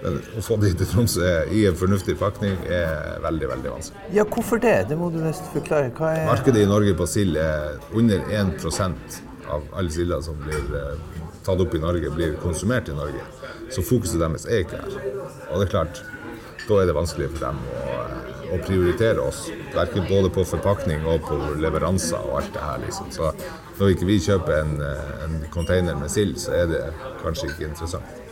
Men 0.02 0.18
å 0.36 0.42
få 0.44 0.58
de 0.60 0.70
til 0.76 0.88
Tromsø 0.90 1.30
i 1.56 1.62
en 1.66 1.76
fornuftig 1.78 2.18
pakning 2.20 2.56
er 2.68 3.16
veldig 3.24 3.48
veldig 3.54 3.70
vanskelig. 3.72 4.02
Ja, 4.14 4.26
Hvorfor 4.28 4.60
det? 4.62 4.74
Det 4.90 4.98
må 5.00 5.08
du 5.10 5.16
nesten 5.24 5.48
forklare. 5.54 5.88
Er... 5.90 6.26
Markedet 6.28 6.62
i 6.62 6.68
Norge 6.68 6.92
på 6.98 7.08
sild 7.10 7.38
er 7.40 7.78
under 7.96 8.20
1% 8.28 9.16
av 9.50 9.64
all 9.78 9.88
silda 9.94 10.20
som 10.22 10.38
blir 10.42 10.76
eh, 10.76 10.98
tatt 11.46 11.62
opp 11.62 11.74
i 11.74 11.80
Norge, 11.80 12.10
blir 12.14 12.36
konsumert 12.42 12.90
i 12.92 12.96
Norge. 12.96 13.24
Så 13.72 13.82
fokuset 13.86 14.20
deres 14.20 14.46
er 14.50 14.64
ikke 14.64 14.82
her. 14.82 14.98
Og 15.50 15.60
det 15.60 15.66
er 15.68 15.72
klart, 15.72 16.02
da 16.66 16.80
er 16.82 16.90
det 16.90 16.96
vanskelig 16.96 17.30
for 17.32 17.46
dem 17.46 17.60
å, 17.72 17.95
å 18.52 18.60
prioritere 18.64 19.22
oss. 19.22 19.46
Verken 19.74 20.06
både 20.08 20.30
på 20.34 20.44
forpakning 20.46 21.06
og 21.08 21.24
på 21.28 21.38
leveranser 21.62 22.20
og 22.20 22.40
alt 22.42 22.52
det 22.54 22.62
her. 22.64 22.78
Liksom. 22.84 23.10
Så 23.14 23.32
når 23.78 23.94
ikke 23.94 24.10
vi 24.10 24.20
kjøper 24.28 24.60
en, 24.60 24.76
eh, 24.80 25.24
en 25.26 25.36
container 25.50 25.98
med 25.98 26.10
sild, 26.10 26.38
så 26.42 26.52
er 26.52 26.66
det 26.70 26.82
kanskje 27.22 27.50
ikke 27.50 27.68
interessant. 27.70 28.22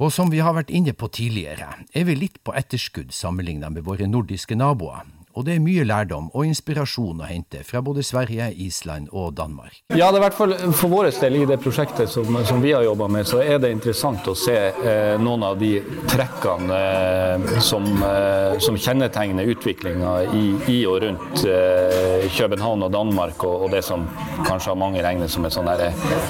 Og 0.00 0.12
som 0.12 0.30
vi 0.30 0.40
har 0.42 0.54
vært 0.56 0.70
inne 0.70 0.92
på 0.92 1.08
tidligere, 1.08 1.68
er 1.94 2.04
vi 2.04 2.14
litt 2.14 2.42
på 2.42 2.54
etterskudd 2.56 3.12
sammenlignet 3.12 3.72
med 3.72 3.84
våre 3.84 4.08
nordiske 4.10 4.56
naboer 4.58 5.04
og 5.34 5.46
det 5.46 5.56
er 5.56 5.62
mye 5.64 5.84
lærdom 5.86 6.28
og 6.32 6.46
inspirasjon 6.46 7.22
å 7.22 7.28
hente 7.28 7.62
fra 7.64 7.80
både 7.84 8.04
Sverige, 8.04 8.50
Island 8.52 9.08
og 9.12 9.32
Danmark. 9.38 9.80
Ja, 9.94 10.10
det 10.12 10.20
er 10.20 10.24
hvert 10.26 10.36
fall 10.36 10.54
for 10.76 10.92
vår 10.92 11.10
del 11.22 11.40
i 11.40 11.46
det 11.48 11.58
prosjektet 11.62 12.10
som, 12.12 12.36
som 12.46 12.60
vi 12.62 12.74
har 12.76 12.84
jobba 12.84 13.08
med, 13.12 13.26
så 13.28 13.40
er 13.44 13.60
det 13.62 13.72
interessant 13.72 14.26
å 14.28 14.34
se 14.38 14.56
eh, 14.70 15.14
noen 15.20 15.46
av 15.46 15.58
de 15.60 15.72
trekkene 16.10 16.78
eh, 16.78 17.56
som, 17.64 17.86
eh, 18.06 18.58
som, 18.62 18.78
kjennetegner 18.82 19.48
utviklinga 19.52 20.12
i, 20.34 20.44
i, 20.72 20.78
og 20.90 21.00
rundt 21.04 21.44
eh, 21.48 22.28
København 22.32 22.86
og 22.88 22.92
Danmark, 22.92 23.44
og, 23.46 23.66
og, 23.66 23.70
det 23.72 23.84
som 23.86 24.04
kanskje 24.46 24.72
har 24.72 24.80
mange 24.80 25.02
regnet 25.04 25.32
som 25.32 25.46
et 25.46 25.54
sånn 25.54 25.70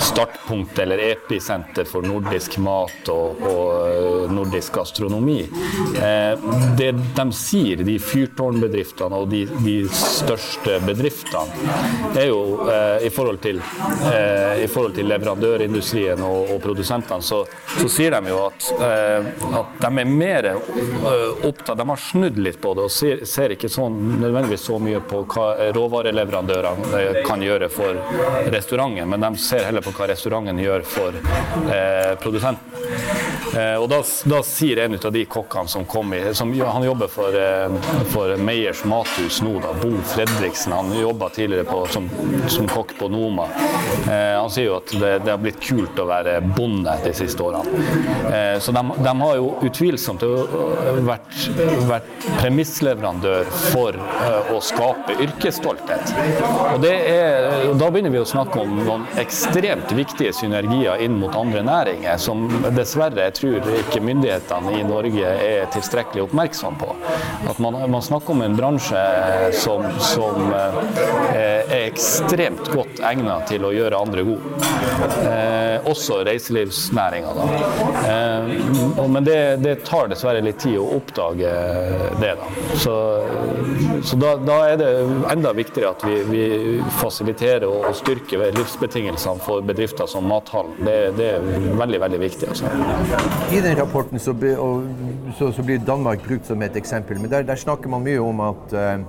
startpunkt 0.02 0.78
eller 0.82 1.00
episenter 1.08 1.88
for 1.88 2.04
nordisk 2.06 2.58
mat 2.62 3.10
og, 3.10 3.42
og 3.48 3.66
eh, 3.88 4.32
nordisk 4.34 4.78
gastronomi. 4.78 5.40
Eh, 5.98 6.48
det 6.78 6.92
de 7.16 7.26
sier, 7.36 7.82
de 7.86 7.98
fyrtårnbedriftene 8.02 8.91
bedriftene 8.92 9.16
og 9.16 9.28
de, 9.28 9.46
de 9.64 9.88
største 9.88 10.78
bedriftene, 10.84 12.18
er 12.18 12.28
jo 12.28 12.68
eh, 12.68 13.06
i, 13.06 13.10
forhold 13.10 13.40
til, 13.42 13.60
eh, 14.12 14.64
i, 14.64 14.68
forhold 14.68 14.94
til, 14.94 15.08
leverandørindustrien 15.08 16.20
og, 16.22 16.52
og 16.54 16.60
produsentene, 16.62 17.22
så, 17.22 17.44
så, 17.78 17.88
sier 17.88 18.12
de 18.12 18.30
jo 18.30 18.46
at, 18.46 18.68
eh, 18.80 19.30
at 19.58 19.80
de 19.80 19.90
er 20.02 20.08
mer 20.08 20.50
eh, 20.52 21.46
opptatt 21.48 21.78
De 21.78 21.88
har 21.88 22.00
snudd 22.00 22.38
litt 22.38 22.60
på 22.62 22.74
det 22.74 22.86
og 22.86 22.92
ser, 22.92 23.24
ser 23.28 23.54
ikke 23.54 23.70
sånn, 23.70 23.98
nødvendigvis 24.20 24.66
så 24.68 24.78
mye 24.82 25.00
på 25.00 25.24
hva 25.32 25.72
råvareleverandørene 25.74 27.00
eh, 27.00 27.20
kan 27.26 27.42
gjøre 27.42 27.70
for 27.72 27.98
restauranten, 28.52 29.08
men 29.08 29.22
de 29.22 29.32
ser 29.40 29.66
heller 29.68 29.84
på 29.84 29.94
hva 29.96 30.10
restauranten 30.12 30.60
gjør 30.62 30.86
for 30.86 31.16
eh, 31.16 32.12
produsenten. 32.22 32.80
og 33.52 33.84
da, 33.90 33.98
da, 34.30 34.38
sier 34.46 34.80
en 34.84 34.94
av 34.96 35.12
de 35.12 35.22
kokkene 35.28 35.68
som 35.68 35.84
kom 35.88 36.14
i 36.16 36.20
som, 36.34 36.52
Han 36.52 36.84
jobber 36.86 37.08
for, 37.10 37.36
for 38.12 38.36
Meyers 38.40 38.81
mathus 38.84 39.42
nå, 39.42 39.60
da, 39.60 39.72
Bo 39.82 39.90
Fredriksen. 40.04 40.72
Han 40.72 40.92
jobba 41.00 41.28
tidligere 41.28 41.64
på, 41.64 41.86
som, 41.86 42.08
som, 42.48 42.68
kokk 42.68 42.98
på 42.98 43.08
Noma. 43.08 43.46
Eh, 44.10 44.40
han 44.40 44.50
sier 44.50 44.70
jo 44.70 44.76
at 44.78 44.92
det, 44.92 45.12
det, 45.24 45.30
har 45.30 45.40
blitt 45.42 45.60
kult 45.62 45.98
å 45.98 46.06
være 46.08 46.38
bonde 46.56 46.94
de 47.04 47.12
siste 47.16 47.42
årene. 47.42 47.82
Eh, 48.30 48.56
så 48.62 48.74
de, 48.74 48.82
de, 48.98 49.14
har 49.22 49.38
jo 49.38 49.50
utvilsomt 49.68 50.24
vært, 51.06 51.38
vært 51.88 52.28
premissleverandør 52.40 53.50
for 53.72 53.96
eh, 53.96 54.52
å 54.54 54.60
skape 54.64 55.16
yrkesstolthet. 55.26 56.14
Og 56.74 56.86
er, 56.88 57.72
da 57.78 57.90
begynner 57.92 58.14
vi 58.14 58.22
å 58.22 58.28
snakke 58.28 58.62
om 58.62 58.76
noen 58.82 59.06
ekstremt 59.22 59.92
viktige 59.96 60.34
synergier 60.36 61.02
inn 61.04 61.18
mot 61.20 61.34
andre 61.38 61.64
næringer, 61.66 62.18
som 62.20 62.46
dessverre 62.76 63.28
jeg 63.28 63.36
tror 63.38 63.72
ikke 63.82 64.02
myndighetene 64.04 64.76
i 64.78 64.84
Norge 64.86 65.34
er 65.42 65.68
tilstrekkelig 65.74 66.26
oppmerksom 66.26 66.78
på. 66.80 66.90
At 67.50 67.60
man, 67.62 67.78
man 67.90 68.04
snakker 68.04 68.34
om 68.34 68.42
en 68.44 68.56
bransje 68.56 68.71
bransje 68.72 69.52
som, 69.52 69.84
som 69.98 70.52
eh, 71.34 71.36
er 71.36 71.86
ekstremt 71.86 72.70
godt 72.72 73.00
egnet 73.04 73.48
til 73.48 73.64
å 73.64 73.72
gjøre 73.72 73.98
andre 73.98 74.24
gode. 74.24 74.68
Eh, 75.26 75.88
også 75.88 76.22
reiselivsnæringa, 76.24 77.32
da. 77.36 77.46
Eh, 78.08 79.08
men 79.08 79.24
det, 79.24 79.38
det, 79.62 79.76
tar 79.84 80.08
dessverre 80.08 80.42
litt 80.44 80.60
tid 80.62 80.78
å 80.80 80.86
oppdage 80.96 81.52
det, 82.20 82.34
da. 82.38 82.48
Så, 82.78 82.94
så 84.04 84.16
da, 84.20 84.34
da, 84.40 84.58
er 84.72 84.80
det 84.80 84.90
enda 85.32 85.52
viktigere 85.56 85.92
at 85.92 86.04
vi, 86.06 86.20
vi 86.30 86.44
fasiliterer 87.00 87.68
og, 87.68 87.88
og 87.90 87.98
styrker 87.98 88.48
livsbetingelsene 88.56 89.42
for 89.42 89.64
bedrifter 89.66 90.08
som 90.10 90.26
Mathallen. 90.28 90.78
Det, 90.82 90.98
det, 91.18 91.30
er 91.36 91.76
veldig, 91.78 92.02
veldig 92.06 92.22
viktig. 92.22 92.52
Altså. 92.52 92.72
I 93.52 93.60
den 93.64 93.76
rapporten 93.78 94.22
så, 94.22 94.34
så, 95.38 95.52
så, 95.52 95.62
blir 95.62 95.82
Danmark 95.86 96.24
brukt 96.26 96.48
som 96.48 96.62
et 96.64 96.76
eksempel, 96.78 97.20
men 97.20 97.30
der, 97.32 97.44
der 97.46 97.58
snakker 97.58 97.90
man 97.92 98.04
mye 98.06 98.20
om 98.22 98.40
at 98.44 98.61
Eh, 98.72 99.00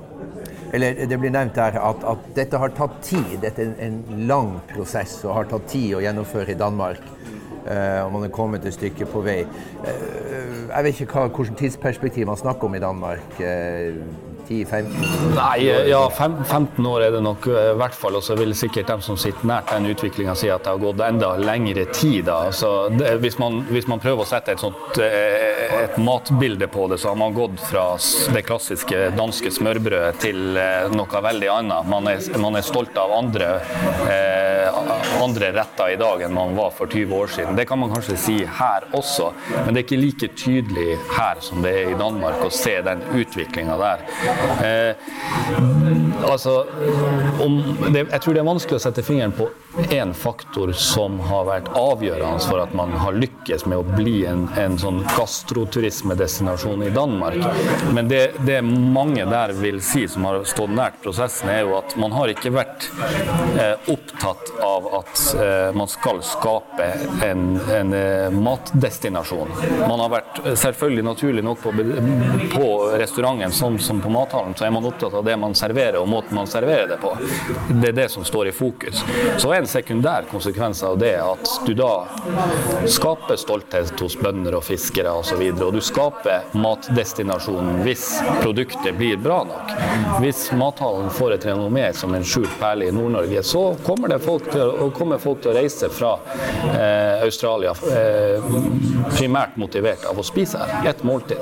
eller 0.74 1.05
det 1.05 1.19
blir 1.22 1.33
nevnt 1.33 1.55
der 1.55 1.77
at, 1.77 2.05
at, 2.10 2.29
dette 2.36 2.57
har 2.57 2.74
tatt 2.74 2.95
tid. 3.05 3.36
Dette 3.43 3.62
er 3.62 3.75
en 3.86 4.00
lang 4.27 4.55
prosess 4.72 5.19
og 5.27 5.36
har 5.38 5.50
tatt 5.51 5.67
tid 5.69 5.93
å 5.98 6.01
gjennomføre 6.03 6.55
i 6.55 6.60
Danmark. 6.60 7.03
Uh, 7.63 8.03
og 8.03 8.10
man 8.12 8.25
er 8.25 8.31
kommet 8.33 8.65
et 8.67 8.75
stykke 8.75 9.05
på 9.07 9.22
vei. 9.24 9.38
Uh, 9.86 10.65
jeg 10.67 10.83
vet 10.83 10.98
ikke 11.05 11.13
hva, 11.15 11.29
hvilket 11.31 11.62
tidsperspektiv 11.62 12.27
man 12.27 12.39
snakker 12.41 12.67
om 12.67 12.75
i 12.75 12.81
Danmark. 12.83 13.38
10-15? 14.47 15.35
Nei, 15.38 15.65
ja, 15.89 16.01
15 16.09 16.85
år 16.89 17.07
er 17.07 17.15
det 17.15 17.21
nok 17.25 17.47
i 17.50 17.57
hvert 17.79 17.97
fall. 17.97 18.17
Og 18.19 18.25
så 18.25 18.38
vil 18.39 18.55
sikkert 18.57 18.91
de 18.91 18.97
som 19.05 19.19
sitter 19.19 19.47
nært 19.50 19.71
den 19.73 19.89
utviklinga 19.91 20.35
si 20.38 20.51
at 20.53 20.65
det 20.65 20.73
har 20.73 20.81
gått 20.81 21.03
enda 21.05 21.33
lengre 21.41 21.85
tid. 21.91 22.25
Da. 22.27 22.39
Altså, 22.50 22.89
det, 22.93 23.15
hvis, 23.23 23.38
man, 23.41 23.62
hvis, 23.71 23.88
man, 23.89 24.01
prøver 24.03 24.25
å 24.25 24.29
sette 24.29 24.55
et, 24.55 24.63
sånt, 24.63 25.00
eh, 25.03 25.77
et 25.83 25.97
matbilde 26.01 26.69
på 26.71 26.88
det, 26.91 27.00
så 27.01 27.12
har 27.12 27.19
man 27.19 27.35
gått 27.35 27.59
fra 27.69 27.85
det 28.33 28.45
klassiske 28.47 29.09
danske 29.17 29.51
smørbrødet 29.53 30.21
til 30.23 30.57
eh, 30.59 30.89
noe 30.93 31.23
veldig 31.27 31.51
annet. 31.53 31.89
Man 31.89 32.09
er, 32.12 32.21
man 32.41 32.59
er 32.59 32.65
stolt 32.65 32.97
av 33.00 33.13
andre, 33.17 33.51
eh, 34.09 34.81
andre 35.22 35.51
retter 35.55 35.93
i 35.93 36.00
dag 36.00 36.22
enn 36.25 36.34
man 36.34 36.55
var 36.58 36.74
for 36.75 36.88
20 36.88 37.15
år 37.15 37.27
siden. 37.36 37.55
Det 37.55 37.65
kan 37.70 37.79
man 37.79 37.93
kanskje 37.93 38.17
si 38.17 38.38
her 38.60 38.88
også, 38.91 39.32
men 39.65 39.74
det 39.74 39.84
er 39.84 39.86
ikke 39.88 40.01
like 40.01 40.32
tydelig 40.39 40.98
her 41.17 41.41
som 41.43 41.62
det 41.65 41.74
er 41.82 41.91
i 41.93 42.00
Danmark 42.00 42.41
å 42.43 42.51
se 42.53 42.75
den 42.86 43.03
utviklinga 43.13 43.77
der. 43.82 44.05
Eh, 44.63 44.96
altså, 46.29 46.65
om, 47.43 47.60
det, 47.89 48.08
jeg 48.12 48.22
tror 48.22 48.34
det 48.34 48.43
er 48.43 48.50
vanskelig 48.50 48.79
å 48.79 48.84
sette 48.88 49.05
fingeren 49.05 49.36
på 49.38 49.50
én 49.93 50.13
faktor 50.13 50.72
som 50.77 51.17
har 51.25 51.48
vært 51.48 51.70
avgjørende 51.77 52.46
for 52.46 52.62
at 52.62 52.74
man 52.77 52.93
har 53.01 53.15
lykkes 53.17 53.65
med 53.70 53.82
å 53.82 53.96
bli 53.96 54.24
en, 54.29 54.46
en 54.60 54.77
sånn 54.79 55.01
gastroturismedestinasjon 55.15 56.86
i 56.86 56.91
Danmark. 56.93 57.39
Men 57.96 58.10
det, 58.12 58.22
det, 58.46 58.62
mange 58.63 59.25
der 59.29 59.55
vil 59.58 59.82
si, 59.84 60.05
som 60.08 60.27
har 60.29 60.43
stått 60.50 60.74
nært 60.74 61.00
prosessen, 61.03 61.50
er 61.50 61.63
jo 61.65 61.77
at 61.79 61.98
man 62.00 62.13
har 62.15 62.32
ikke 62.34 62.53
vært 62.53 62.89
eh, 63.58 63.91
opptatt 63.93 64.53
av 64.63 64.89
at 65.00 65.02
at 65.03 65.36
uh, 65.36 65.75
man 65.77 65.88
skal 65.88 66.22
skape 66.24 66.88
en, 67.25 67.60
en 67.72 67.93
uh, 67.93 68.29
matdestinasjon. 68.31 69.51
Man 69.88 70.00
har 70.00 70.10
vært 70.10 70.41
selvfølgelig 70.55 71.03
naturlig 71.03 71.43
nok 71.43 71.62
på, 71.63 71.74
på 72.55 72.67
restauranten 73.00 73.51
som, 73.51 73.79
som, 73.79 74.01
på 74.01 74.10
mathallen, 74.10 74.55
så 74.55 74.67
er 74.67 74.74
man 74.75 74.86
opptatt 74.86 75.13
av 75.13 75.25
det 75.25 75.36
man 75.39 75.55
serverer 75.57 76.00
og 76.01 76.10
måten 76.10 76.36
man 76.38 76.48
serverer 76.48 76.88
det 76.88 77.00
på. 77.01 77.13
Det 77.69 77.91
er 77.91 77.98
det 78.03 78.10
som 78.12 78.25
står 78.25 78.51
i 78.51 78.55
fokus. 78.55 79.03
Så 79.38 79.51
er 79.51 79.62
en 79.62 79.69
sekundær 79.69 80.27
konsekvens 80.31 80.83
av 80.83 80.98
det 81.01 81.15
at 81.22 81.50
du 81.67 81.74
da 81.77 81.91
skaper 82.89 83.39
stolthet 83.39 84.00
hos 84.01 84.17
bønder 84.19 84.57
og 84.57 84.65
fiskere 84.67 85.12
osv. 85.13 85.41
Og, 85.41 85.57
så 85.57 85.67
og 85.67 85.77
du 85.77 85.81
skaper 85.83 86.57
matdestinasjonen 86.57 87.81
hvis 87.86 88.05
produktet 88.41 88.98
blir 88.98 89.17
bra 89.22 89.41
nok. 89.48 89.74
Hvis 90.24 90.45
mathallen 90.57 91.10
får 91.13 91.38
et 91.38 91.48
renommé 91.51 91.89
som 91.98 92.13
en 92.15 92.25
skjult 92.27 92.53
perle 92.60 92.89
i 92.89 92.95
Nord-Norge, 92.95 93.43
så 93.43 93.63
kommer, 93.86 94.12
det 94.13 94.19
folk 94.24 94.50
til, 94.51 94.74
kommer, 94.95 95.19
folk 95.21 95.41
til, 95.43 95.51
å 95.51 95.55
reise 95.57 95.89
fra 95.93 96.13
eh, 96.73 97.23
Australia 97.25 97.73
eh, 97.91 98.43
primært 99.13 99.57
motivert 99.59 100.05
av 100.09 100.19
å 100.19 100.25
spise 100.25 100.62
her. 100.62 100.89
Ett 100.89 101.03
måltid. 101.07 101.41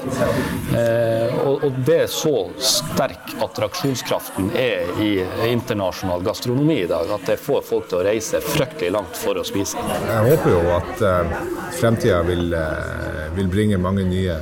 Eh, 0.78 1.38
og, 1.46 1.66
og, 1.68 1.82
det 1.86 1.98
er 2.06 2.12
så 2.12 2.36
sterk 2.62 3.36
attraksjonskraften 3.42 4.52
er 4.58 4.90
i 5.02 5.12
internasjonal 5.52 6.24
gastronomi 6.26 6.82
i 6.84 6.90
dag, 6.90 7.10
at 7.16 7.28
det 7.28 7.38
får 7.42 7.64
folk 7.68 7.90
til 7.92 8.02
å 8.02 8.06
reise 8.08 8.42
fryktelig 8.46 8.92
langt 8.96 9.20
for 9.20 9.40
å 9.40 9.46
spise. 9.48 9.82
Jeg 10.08 10.26
håper 10.32 10.54
jo 10.54 10.62
at 10.76 11.04
uh, 11.06 11.36
fremtida 11.80 12.22
vil, 12.28 12.54
uh, 12.54 13.30
vil 13.38 13.50
bringe 13.52 13.80
mange 13.82 14.06
nye 14.08 14.38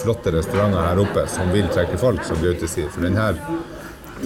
flotte 0.00 0.32
restauranter 0.34 0.86
her 0.86 1.02
oppe 1.02 1.26
som 1.28 1.50
vil 1.52 1.68
trekke 1.72 1.98
folk, 2.00 2.24
som 2.24 2.40
Gaute 2.42 2.68
sier. 2.70 2.88
For 2.92 3.04
den 3.04 3.18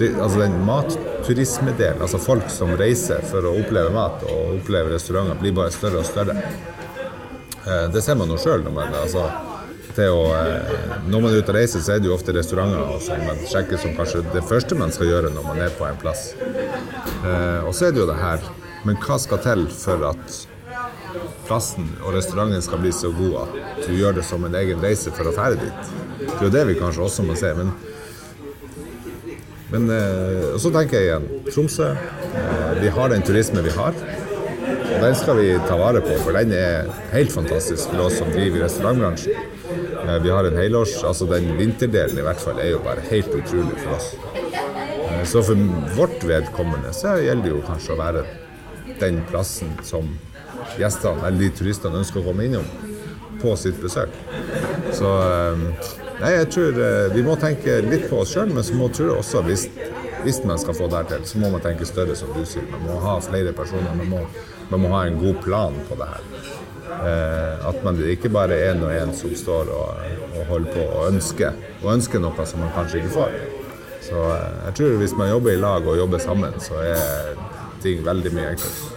altså 0.01 0.39
den 0.39 0.55
matturismedelen, 0.67 2.01
altså 2.01 2.19
folk 2.21 2.49
som 2.51 2.73
reiser 2.79 3.23
for 3.29 3.47
å 3.47 3.53
oppleve 3.61 3.93
mat 3.95 4.23
og 4.27 4.57
oppleve 4.59 4.95
restauranter, 4.95 5.37
blir 5.39 5.55
bare 5.55 5.73
større 5.73 6.01
og 6.01 6.07
større. 6.07 6.35
Eh, 7.65 7.85
det 7.93 8.01
ser 8.05 8.17
man 8.19 8.29
jo 8.29 8.37
sjøl 8.37 8.65
altså, 8.75 9.25
å, 9.95 10.25
eh, 10.35 10.73
når 11.07 11.21
man 11.23 11.31
er 11.31 11.39
ute 11.39 11.53
og 11.53 11.57
reiser, 11.57 11.81
så 11.81 11.95
er 11.95 12.03
det 12.03 12.11
jo 12.11 12.17
ofte 12.17 12.35
restauranter 12.35 12.99
som 13.05 13.23
man 13.25 13.39
sjekker 13.47 13.81
som 13.81 13.95
kanskje 13.97 14.25
det 14.33 14.43
første 14.45 14.77
man 14.77 14.93
skal 14.93 15.09
gjøre 15.13 15.31
når 15.33 15.47
man 15.47 15.63
er 15.65 15.73
på 15.77 15.87
en 15.87 16.01
plass. 16.01 16.33
Eh, 16.35 17.61
og 17.63 17.71
så 17.73 17.87
er 17.87 17.95
det 17.95 18.03
jo 18.03 18.09
det 18.11 18.19
her. 18.19 18.43
Men 18.85 18.99
hva 19.01 19.17
skal 19.17 19.41
til 19.41 19.65
for 19.73 20.03
at 20.11 20.41
plassen 21.47 21.87
og 22.03 22.13
restauranten 22.15 22.61
skal 22.61 22.81
bli 22.81 22.91
så 22.93 23.09
god 23.15 23.35
at 23.45 23.85
du 23.87 23.93
gjør 23.95 24.19
det 24.19 24.25
som 24.27 24.45
en 24.45 24.57
egen 24.59 24.81
reise 24.83 25.13
for 25.15 25.29
å 25.29 25.33
fære 25.35 25.59
dit. 25.61 25.91
Det 26.19 26.33
er 26.35 26.47
jo 26.47 26.53
det 26.53 26.65
vi 26.69 26.79
kanskje 26.79 27.05
også 27.05 27.25
må 27.25 27.37
se. 27.39 27.53
Men, 27.57 27.71
men 29.75 29.89
eh, 29.91 30.57
så 30.61 30.71
tenker 30.71 31.01
jeg 31.01 31.09
igjen 31.09 31.49
Tromsø. 31.49 31.89
Eh, 31.91 32.69
vi 32.79 32.91
har 32.95 33.11
den 33.11 33.25
turismen 33.25 33.65
vi 33.65 33.73
har. 33.75 33.97
Og 34.85 35.01
den 35.01 35.17
skal 35.19 35.39
vi 35.41 35.49
ta 35.67 35.75
vare 35.79 35.99
på, 36.03 36.15
for 36.23 36.37
den 36.37 36.53
er 36.55 36.87
helt 37.11 37.33
fantastisk 37.33 37.91
for 37.91 38.05
oss 38.05 38.15
som 38.21 38.31
driver 38.31 38.61
i 38.61 38.63
restaurantbransjen. 38.63 39.35
Eh, 40.05 40.19
vi 40.23 40.31
har 40.31 40.47
en 40.47 40.61
helårs, 40.61 40.95
altså 41.03 41.27
Den 41.27 41.51
vinterdelen 41.59 42.21
i 42.21 42.23
hvert 42.23 42.39
fall 42.39 42.61
er 42.63 42.71
jo 42.71 42.79
bare 42.85 43.03
helt 43.09 43.35
utrolig 43.35 43.75
for 43.83 43.97
oss. 43.97 44.13
Så 45.25 45.43
for 45.43 45.59
vårt 45.97 46.23
vedkommende 46.23 46.93
så 46.93 47.17
gjelder 47.19 47.49
det 47.49 47.53
jo 47.55 47.61
kanskje 47.65 47.95
å 47.95 47.99
være 47.99 48.23
den 49.01 49.19
plassen 49.27 49.71
som 49.83 50.07
gjestene 50.79 51.27
eller 51.27 51.41
de 51.41 51.51
turistene 51.57 51.99
ønsker 51.99 52.21
å 52.21 52.27
komme 52.29 52.45
innom 52.47 52.67
på 53.41 53.55
sitt 53.59 53.79
besøk. 53.81 54.13
Så 54.95 55.09
ehm, 55.25 55.65
nei, 56.25 56.33
jeg 56.39 56.49
tror 56.55 56.81
eh, 56.81 57.05
vi 57.13 57.23
må 57.25 57.37
tenke 57.37 57.77
litt 57.85 58.09
på 58.09 58.23
oss 58.23 58.33
sjøl, 58.33 58.49
men 58.55 58.65
så 58.65 58.75
må 58.77 58.89
tror 58.93 59.19
også 59.19 59.43
hvis, 59.45 59.67
hvis 60.25 60.41
man 60.47 60.57
skal 60.61 60.77
få 60.77 60.89
det 60.89 61.03
her 61.03 61.09
til, 61.13 61.25
så 61.29 61.41
må 61.43 61.51
man 61.53 61.63
tenke 61.63 61.87
større, 61.87 62.17
som 62.17 62.33
du 62.33 62.41
sier. 62.49 62.65
Man 62.71 62.87
må 62.89 62.99
ha 63.03 63.19
flere 63.23 63.53
personer. 63.55 63.93
Man 63.99 64.09
må, 64.09 64.23
man 64.71 64.81
må 64.81 64.93
ha 64.95 65.05
en 65.05 65.19
god 65.21 65.37
plan 65.45 65.77
på 65.89 65.99
det 66.01 66.09
her. 66.15 66.25
Eh, 66.95 67.67
at 67.69 67.83
man 67.85 68.01
ikke 68.09 68.31
bare 68.33 68.57
er 68.57 68.73
én 68.73 68.83
og 68.85 68.93
én 68.93 69.13
som 69.17 69.33
står 69.35 69.69
og, 69.75 70.01
og, 70.31 70.41
holder 70.49 70.73
på 70.73 70.87
og 70.87 71.07
ønsker, 71.11 71.61
og 71.83 71.93
ønsker 71.95 72.23
noe 72.23 72.49
som 72.49 72.63
man 72.63 72.73
kanskje 72.77 73.03
ikke 73.03 73.15
får. 73.19 73.39
Så 74.05 74.25
eh, 74.33 74.59
jeg 74.67 74.79
tror 74.81 74.99
hvis 75.03 75.17
man 75.19 75.33
jobber 75.33 75.53
i 75.53 75.61
lag 75.61 75.87
og 75.87 75.97
jobber 76.01 76.23
sammen, 76.23 76.59
så 76.61 76.81
er 76.85 77.41
ting 77.83 78.05
veldig 78.05 78.33
mye 78.33 78.53
enklere. 78.55 78.94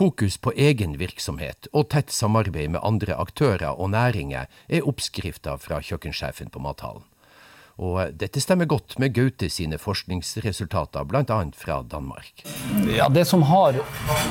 Fokus 0.00 0.38
på 0.40 0.54
egen 0.56 0.94
virksomhet 0.96 1.66
og 1.76 1.90
tett 1.92 2.08
samarbeid 2.08 2.70
med 2.72 2.80
andre 2.88 3.18
aktører 3.20 3.76
og 3.76 3.90
næringer 3.92 4.46
er 4.72 4.86
oppskrifta 4.88 5.58
fra 5.60 5.82
kjøkkensjefen 5.84 6.48
på 6.48 6.62
Mathallen. 6.64 7.04
Og 7.80 8.12
dette 8.20 8.42
stemmer 8.44 8.68
godt 8.68 8.98
med 9.00 9.14
Gaute 9.16 9.48
sine 9.48 9.78
forskningsresultater, 9.80 11.06
bl.a. 11.08 11.38
fra 11.56 11.78
Danmark. 11.88 12.42
Ja, 12.92 13.08
Det 13.08 13.24
som 13.24 13.42
har 13.48 13.78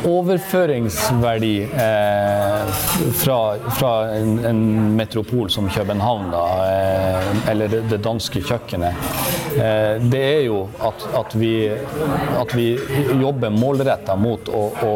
overføringsverdi 0.06 1.56
eh, 1.66 2.70
fra, 3.24 3.40
fra 3.80 3.94
en, 4.14 4.36
en, 4.46 4.62
metropol 5.00 5.50
som 5.50 5.70
København, 5.70 6.30
da, 6.34 6.44
eh, 6.68 7.50
eller 7.52 7.74
det, 7.90 8.02
danske 8.06 8.44
kjøkkenet, 8.46 9.10
eh, 9.58 9.98
det 10.14 10.22
er 10.22 10.46
jo 10.46 10.62
at, 10.86 11.08
at, 11.24 11.36
vi, 11.40 11.54
at 12.38 12.54
vi, 12.54 12.70
jobber 13.20 13.50
målretta 13.50 14.14
mot 14.20 14.54
å, 14.54 14.64
å 14.86 14.94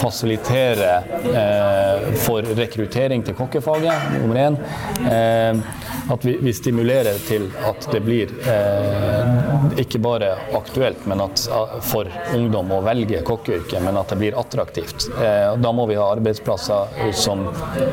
fasilitere 0.00 0.94
eh, 1.28 2.10
for 2.24 2.54
rekruttering 2.56 3.24
til 3.26 3.36
kokkefaget, 3.36 4.16
nummer 4.22 4.44
én. 4.46 4.60
Eh, 5.04 5.82
at 6.10 6.24
vi, 6.24 6.36
vi, 6.40 6.52
stimulerer 6.52 7.18
til 7.28 7.48
at 7.66 7.81
det 7.92 8.00
blir 8.04 8.30
eh, 8.48 9.80
ikke 9.82 9.98
bare 10.02 10.32
aktuelt 10.56 11.06
men 11.06 11.20
at, 11.24 11.46
eh, 11.48 11.74
for 11.82 12.08
ungdom 12.34 12.70
å 12.72 12.80
velge 12.84 13.22
kokkeyrket, 13.26 13.82
men 13.84 13.96
at 13.96 14.12
det 14.12 14.18
blir 14.20 14.38
attraktivt. 14.38 15.08
Eh, 15.18 15.56
da 15.56 15.72
må 15.72 15.86
vi 15.90 15.96
ha 15.98 16.08
arbeidsplasser 16.14 17.12
som, 17.12 17.46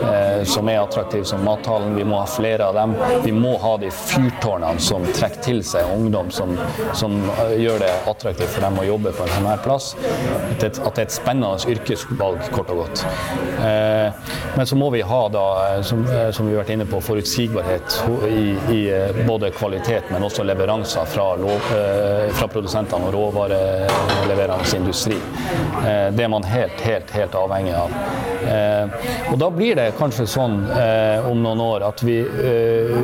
eh, 0.03 0.43
som 0.43 0.69
er 0.69 0.81
attraktive 0.81 1.25
som 1.25 1.43
Mathallen. 1.45 1.95
Vi 1.95 2.03
må 2.03 2.19
ha 2.19 2.25
flere 2.29 2.69
av 2.69 2.73
dem. 2.73 2.95
Vi 3.23 3.31
må 3.31 3.57
ha 3.59 3.75
de 3.77 3.91
fyrtårnene 3.91 4.79
som 4.79 5.05
trekker 5.05 5.43
til 5.43 5.63
seg 5.63 5.87
ungdom, 5.95 6.31
som, 6.31 6.55
som 6.93 7.15
eh, 7.37 7.55
gjør 7.63 7.79
det 7.85 7.91
attraktivt 8.09 8.53
for 8.55 8.67
dem 8.67 8.79
å 8.81 8.87
jobbe 8.87 9.13
på 9.15 9.25
en 9.25 9.33
sånn 9.37 9.49
her 9.49 9.63
plass. 9.63 9.93
At 9.99 10.59
det, 10.63 10.73
at 10.77 10.95
det 10.95 11.05
er 11.05 11.07
et 11.07 11.15
spennende 11.15 11.73
yrkesvalg, 11.73 12.41
kort 12.53 12.71
og 12.73 12.83
godt. 12.83 13.05
Eh, 13.63 14.33
men 14.57 14.67
så 14.69 14.77
må 14.79 14.89
vi 14.93 15.01
ha, 15.05 15.21
da, 15.33 15.45
som, 15.85 16.03
som 16.35 16.47
vi 16.47 16.55
har 16.55 16.63
vært 16.63 16.73
inne 16.75 16.87
på, 16.89 17.01
forutsigbarhet 17.03 17.99
i, 18.27 18.43
i 18.73 18.79
eh, 18.93 19.21
både 19.27 19.51
kvalitet, 19.55 19.78
men 20.09 20.23
også 20.23 20.43
leveranser 20.43 21.05
fra, 21.05 21.35
lov, 21.35 21.61
eh, 21.75 22.29
fra 22.33 22.47
produsentene 22.47 23.07
og 23.07 23.13
råvareleverende 23.13 24.77
industri. 24.77 25.17
Eh, 25.85 26.09
det 26.13 26.23
er 26.23 26.31
man 26.31 26.43
helt, 26.43 26.81
helt, 26.81 27.11
helt 27.11 27.35
avhengig 27.35 27.75
av. 27.75 27.93
Og 29.29 29.35
da 29.37 29.49
blir 29.51 29.75
det 29.75 29.89
kanskje 29.97 30.23
sånn 30.29 30.53
om 31.27 31.41
noen 31.43 31.59
år 31.59 31.83
at 31.89 31.99
vi, 32.07 32.15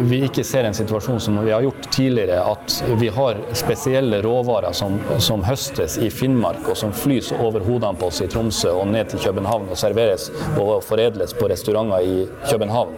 vi 0.07 0.21
ikke 0.29 0.45
ser 0.47 0.63
en 0.63 0.77
situasjon 0.77 1.19
som 1.21 1.41
vi 1.43 1.51
har 1.51 1.65
gjort 1.65 1.89
tidligere, 1.91 2.39
at 2.39 2.77
vi 3.01 3.09
har 3.11 3.41
spesielle 3.53 4.21
råvarer 4.23 4.71
som, 4.73 4.95
som 5.19 5.43
høstes 5.43 5.97
i 5.99 6.07
Finnmark 6.09 6.63
og 6.71 6.79
som 6.79 6.93
flys 6.95 7.33
over 7.35 7.65
hodene 7.67 7.99
på 7.99 8.07
oss 8.07 8.21
i 8.23 8.29
Tromsø 8.31 8.71
og 8.79 8.87
ned 8.93 9.11
til 9.11 9.25
København 9.27 9.67
og 9.67 9.79
serveres 9.79 10.29
og 10.55 10.79
foredles 10.87 11.35
på 11.35 11.51
restauranter 11.51 12.07
i 12.07 12.15
København. 12.47 12.95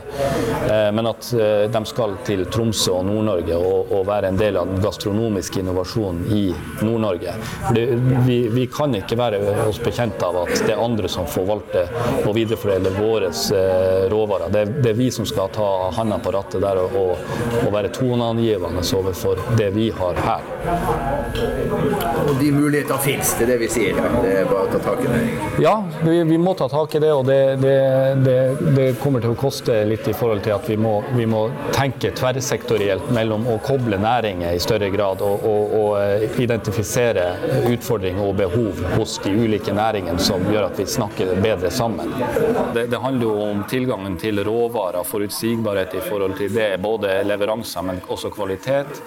Men 0.94 1.10
at 1.10 1.32
de 1.74 1.84
skal 1.90 2.20
til 2.30 2.46
Tromsø 2.54 3.00
og 3.00 3.08
Nord-Norge 3.10 3.58
og, 3.68 3.92
å, 3.92 4.04
være 4.08 4.32
en 4.32 4.40
del 4.40 4.58
av 4.60 4.70
den 4.70 4.82
gastronomiske 4.84 5.62
innovasjonen 5.62 6.26
i 6.34 6.44
Nord-Norge. 6.82 7.34
Vi, 8.28 8.40
vi, 8.54 8.66
kan 8.72 8.96
ikke 8.96 9.18
være 9.20 9.42
oss 9.68 9.80
bekjent 9.84 10.22
av 10.24 10.42
at 10.46 10.54
det 10.64 10.74
er 10.76 10.84
andre 10.84 11.10
som 11.12 11.28
forvalter 11.30 11.92
og 12.24 12.34
videreforedler 12.36 12.96
våre 12.98 13.32
eh, 13.32 14.08
råvarer. 14.12 14.52
Det, 14.54 14.66
det, 14.80 14.94
er 14.94 15.00
vi 15.00 15.10
som 15.14 15.28
skal 15.28 15.52
ta 15.56 15.68
hånda 15.98 16.20
på 16.24 16.34
rattet 16.36 16.64
der 16.64 16.82
og, 16.84 17.18
og 17.64 17.70
være 17.74 17.92
toneangivende 17.96 18.84
overfor 18.98 19.42
det 19.60 19.70
vi 19.76 19.90
har 19.98 20.22
her. 20.28 20.46
Og 22.28 22.36
de 22.40 22.52
muligheter 22.52 22.98
fins, 23.04 23.34
det 23.38 23.48
er 23.48 23.54
det 23.54 23.60
vi 23.66 23.70
sier. 23.72 24.00
Det 24.24 24.34
er 24.42 24.50
bare 24.50 24.68
å 24.68 24.72
ta 24.72 24.82
tak 24.84 25.04
i 25.04 25.12
det. 25.12 25.22
Ja, 25.64 25.76
vi, 26.04 26.18
vi 26.28 26.38
må 26.42 26.54
ta 26.58 26.70
tak 26.72 26.96
i 26.98 27.02
det, 27.04 27.12
og 27.14 27.26
det, 27.28 27.40
det, 27.62 28.38
det, 28.76 28.88
kommer 29.02 29.24
til 29.24 29.34
å 29.34 29.40
koste 29.40 29.80
litt 29.88 30.08
i 30.08 30.16
forhold 30.18 30.44
til 30.46 30.56
at 30.56 30.68
vi 30.70 30.78
må, 30.80 31.00
vi 31.16 31.28
må 31.30 31.48
tenke 31.76 32.12
tverrsektorielt 32.18 33.12
mellom 33.16 33.47
å 33.54 33.58
koble 33.64 34.00
næringer 34.02 34.56
i 34.56 34.62
større 34.62 34.90
grad 34.94 35.22
og, 35.26 35.46
og, 35.48 35.74
og 35.80 35.90
eh, 36.02 36.38
identifisere 36.44 37.26
utfordringer 37.72 38.24
og 38.24 38.38
behov 38.40 38.84
hos 38.96 39.18
de 39.24 39.34
ulike 39.36 39.74
næringene 39.76 40.22
som 40.22 40.44
gjør 40.52 40.70
at 40.70 40.80
vi 40.80 40.88
snakker 40.90 41.34
bedre 41.44 41.72
sammen. 41.74 42.14
Det, 42.76 42.88
det 42.92 43.02
handler 43.04 43.28
jo 43.30 43.50
om 43.50 43.64
tilgangen 43.70 44.18
til 44.22 44.44
råvarer, 44.46 45.04
forutsigbarhet 45.08 45.98
i 45.98 46.06
forhold 46.08 46.38
til 46.40 46.54
det, 46.54 46.72
både 46.84 47.20
leveranser, 47.28 47.86
men 47.88 48.02
også 48.08 48.34
kvalitet. 48.34 49.02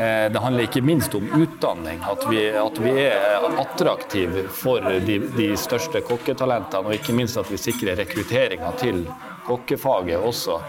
Eh, 0.00 0.32
det 0.32 0.38
handler 0.38 0.64
ikke 0.64 0.80
minst 0.82 1.14
om 1.14 1.26
utdanning, 1.36 2.00
at 2.08 2.22
vi, 2.30 2.44
at 2.56 2.78
vi 2.80 2.92
er 3.02 3.48
attraktive 3.60 4.46
for 4.48 4.86
de, 5.06 5.18
de, 5.36 5.50
største 5.60 6.00
kokketalentene. 6.06 6.88
Og 6.88 6.96
ikke 6.96 7.16
minst 7.16 7.36
at 7.40 7.50
vi 7.50 7.58
sikrer 7.60 7.98
rekrutteringa 8.00 8.72
til 8.80 9.02
kokkefaget 9.48 10.22
også. 10.24 10.60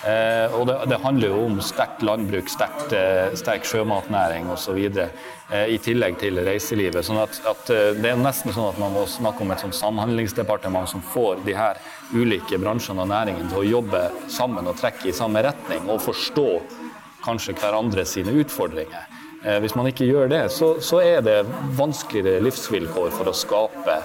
Eh, 0.00 0.54
og 0.56 0.64
det, 0.68 0.76
det, 0.88 0.96
handler 1.02 1.28
jo 1.28 1.40
om 1.44 1.58
sterkt 1.60 2.00
landbruk, 2.06 2.48
sterkt, 2.48 2.94
eh, 2.96 3.34
sterk 3.36 3.66
sjømatnæring 3.68 4.48
osv. 4.48 4.78
Eh, 4.80 5.74
I 5.74 5.76
tillegg 5.82 6.16
til 6.22 6.40
reiselivet. 6.46 7.04
sånn 7.04 7.20
at, 7.20 7.36
at, 7.44 7.70
eh, 7.74 7.92
Det 8.00 8.12
er 8.12 8.16
nesten 8.16 8.54
sånn 8.56 8.70
at 8.72 8.78
man 8.80 8.94
må 8.96 9.04
snakke 9.04 9.44
om 9.44 9.52
et 9.52 9.60
sånt 9.60 9.76
samhandlingsdepartement 9.76 10.88
som 10.88 11.04
får 11.04 11.44
de 11.44 11.52
her 11.52 11.76
ulike 12.14 12.56
bransjene 12.58 13.04
og 13.04 13.12
næringene 13.12 13.50
til 13.52 13.60
å 13.60 13.68
jobbe 13.68 14.04
sammen 14.28 14.66
og 14.66 14.78
trekke 14.80 15.10
i 15.10 15.16
samme 15.16 15.44
retning, 15.44 15.84
og 15.90 16.00
forstå 16.00 16.48
kanskje 17.24 17.58
hverandre 17.60 18.06
sine 18.08 18.32
utfordringer. 18.40 19.04
Eh, 19.44 19.60
hvis 19.60 19.76
man 19.76 19.88
ikke 19.88 20.08
gjør 20.08 20.28
det, 20.32 20.42
så, 20.52 20.74
så 20.80 21.00
er 21.04 21.20
det 21.24 21.38
vanskeligere 21.76 22.44
livsvilkår 22.44 23.12
for 23.16 23.28
å 23.28 23.36
skape 23.36 24.00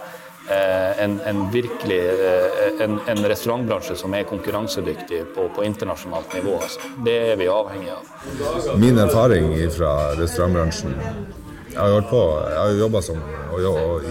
en, 1.04 1.20
en, 1.26 1.52
virkelig 1.52 2.00
eh, 2.10 2.84
en, 2.86 3.00
en, 3.08 3.24
restaurantbransje 3.26 3.96
som 3.98 4.14
er 4.14 4.28
konkurransedyktig 4.30 5.24
på, 5.36 5.48
på 5.56 5.64
internasjonalt 5.66 6.34
nivå. 6.38 6.60
Altså. 6.62 6.92
Det 7.06 7.16
er 7.32 7.40
vi 7.40 7.48
avhengig 7.50 7.90
av. 7.96 8.78
Min 8.78 9.02
erfaring 9.02 9.50
fra 9.74 9.92
restaurantbransjen 10.20 10.94
Jeg 11.72 11.82
har 11.82 11.92
holdt 11.92 12.10
på, 12.10 12.22
har 12.56 12.76
jobba 12.80 13.02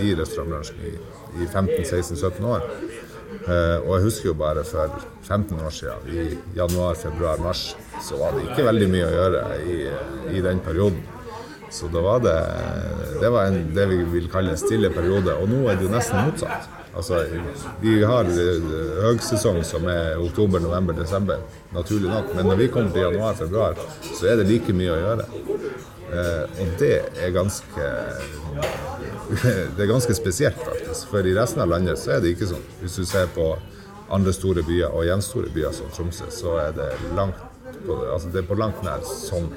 i 0.03 0.15
restaurantbransjen 0.19 0.83
i, 0.91 0.97
i 1.41 1.47
15-16-17 1.47 2.51
år. 2.51 2.67
Uh, 3.45 3.79
og 3.85 3.97
jeg 3.97 4.05
husker 4.05 4.29
jo 4.31 4.35
bare 4.39 4.63
for 4.65 4.93
15 5.25 5.59
år 5.65 5.73
siden, 5.75 6.13
i 6.13 6.57
januar, 6.57 6.95
februar, 6.95 7.41
mars, 7.43 7.75
så 8.03 8.17
var 8.21 8.37
det 8.37 8.45
ikke 8.47 8.67
veldig 8.69 8.89
mye 8.93 9.09
å 9.09 9.15
gjøre 9.15 9.43
i, 9.65 9.79
i 10.39 10.45
den 10.45 10.61
perioden. 10.65 11.03
Så 11.75 11.89
da 11.91 12.01
var 12.05 12.23
det 12.23 12.39
Det 13.21 13.31
var 13.31 13.51
en, 13.51 13.75
det 13.75 13.87
vi 13.91 13.97
vil 14.13 14.31
kalle 14.31 14.55
en 14.55 14.61
stille 14.61 14.91
periode. 14.95 15.35
Og 15.35 15.51
nå 15.51 15.65
er 15.69 15.79
det 15.79 15.89
jo 15.89 15.93
nesten 15.93 16.29
motsatt. 16.29 16.69
Altså, 16.95 17.25
vi 17.81 17.97
har 18.07 18.29
høgsesong 19.03 19.59
som 19.67 19.87
er 19.91 20.21
oktober, 20.23 20.63
november, 20.63 20.95
desember, 20.95 21.41
naturlig 21.75 22.11
nok. 22.13 22.31
Men 22.37 22.47
når 22.47 22.61
vi 22.61 22.69
kommer 22.71 22.95
til 22.95 23.03
januar-februar, 23.09 23.81
så 24.13 24.29
er 24.31 24.39
det 24.39 24.47
like 24.51 24.77
mye 24.77 24.93
å 24.95 25.01
gjøre. 25.01 25.27
Eh, 26.15 26.61
og 26.63 26.75
det 26.79 26.95
er 27.19 27.35
ganske 27.35 27.89
Det 29.75 29.83
er 29.83 29.89
ganske 29.89 30.15
spesielt, 30.15 30.61
faktisk. 30.63 31.09
For 31.11 31.27
i 31.27 31.35
resten 31.35 31.65
av 31.65 31.73
landet 31.73 31.99
så 31.99 32.15
er 32.15 32.23
det 32.23 32.35
ikke 32.35 32.53
sånn. 32.53 32.67
Hvis 32.83 33.01
du 33.01 33.07
ser 33.09 33.31
på 33.35 33.55
andre 34.15 34.35
store 34.37 34.63
byer, 34.63 34.93
og 34.93 35.09
gjenstore 35.09 35.51
byer 35.55 35.75
som 35.75 35.91
Tromsø, 35.95 36.29
så 36.31 36.59
er 36.61 36.77
det 36.77 36.91
langt 37.17 37.41
på, 37.87 37.97
altså 38.13 38.31
det 38.31 38.43
er 38.45 38.49
på 38.49 38.59
langt 38.61 38.85
nær 38.85 39.03
sånn 39.09 39.49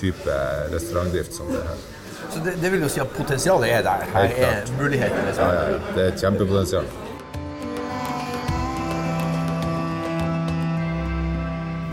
type 0.00 0.40
restaurantdrift 0.72 1.34
som 1.34 1.50
det 1.52 1.62
her. 1.66 1.86
Så 2.28 2.40
det, 2.44 2.56
det, 2.62 2.70
vil 2.72 2.82
jo 2.84 2.88
si 2.92 3.00
at 3.00 3.12
potensialet 3.16 3.70
er 3.72 3.84
der? 3.86 4.04
Her 4.12 4.34
er 4.36 4.72
mulighetene? 4.80 5.26
Liksom. 5.26 5.44
Ja, 5.44 5.68
ja, 5.70 5.78
det 5.94 6.02
er 6.02 6.10
et 6.12 6.20
kjempepotensial. 6.24 6.90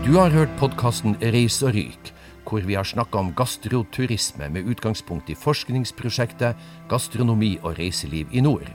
Du 0.06 0.12
har 0.20 0.30
hørt 0.30 0.52
podkasten 0.60 1.16
Reis 1.22 1.58
og 1.66 1.74
ryk, 1.74 2.12
hvor 2.46 2.62
vi 2.62 2.76
har 2.78 2.86
snakka 2.86 3.18
om 3.18 3.32
gastroturisme 3.34 4.50
med 4.54 4.68
utgangspunkt 4.70 5.30
i 5.30 5.34
forskningsprosjektet 5.34 6.54
Gastronomi 6.90 7.56
og 7.62 7.78
reiseliv 7.80 8.30
i 8.30 8.44
nord. 8.44 8.68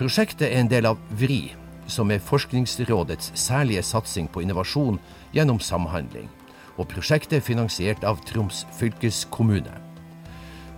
Prosjektet 0.00 0.48
er 0.48 0.64
en 0.64 0.70
del 0.72 0.88
av 0.88 0.98
VRI, 1.14 1.52
som 1.86 2.10
er 2.10 2.22
Forskningsrådets 2.24 3.34
særlige 3.38 3.82
satsing 3.86 4.30
på 4.32 4.42
innovasjon 4.42 4.98
gjennom 5.34 5.60
samhandling 5.60 6.30
og 6.76 6.88
prosjektet 6.92 7.38
er 7.38 7.46
finansiert 7.46 8.04
av 8.04 8.20
Troms 8.28 8.64
fylkeskommune. 8.78 9.72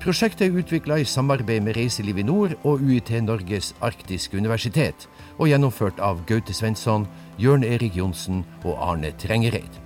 Prosjektet 0.04 0.50
er 0.50 0.58
utvikla 0.60 0.98
i 1.00 1.06
samarbeid 1.08 1.64
med 1.64 1.78
Reiseliv 1.78 2.18
i 2.20 2.26
Nord 2.26 2.58
og 2.62 2.82
UiT 2.84 3.08
Norges 3.24 3.70
arktiske 3.80 4.36
universitet, 4.36 5.06
og 5.38 5.48
gjennomført 5.48 6.02
av 6.04 6.20
Gaute 6.28 6.52
Svensson, 6.52 7.08
Jørn 7.40 7.64
Erik 7.64 7.96
Johnsen 7.96 8.44
og 8.64 8.76
Arne 8.76 9.14
Trengereid. 9.16 9.80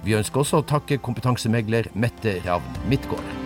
Vi 0.00 0.16
ønsker 0.16 0.40
også 0.40 0.62
å 0.62 0.68
takke 0.72 1.02
kompetansemegler 1.04 1.92
Mette 1.92 2.38
Ravn 2.46 2.88
Midtgaard. 2.88 3.39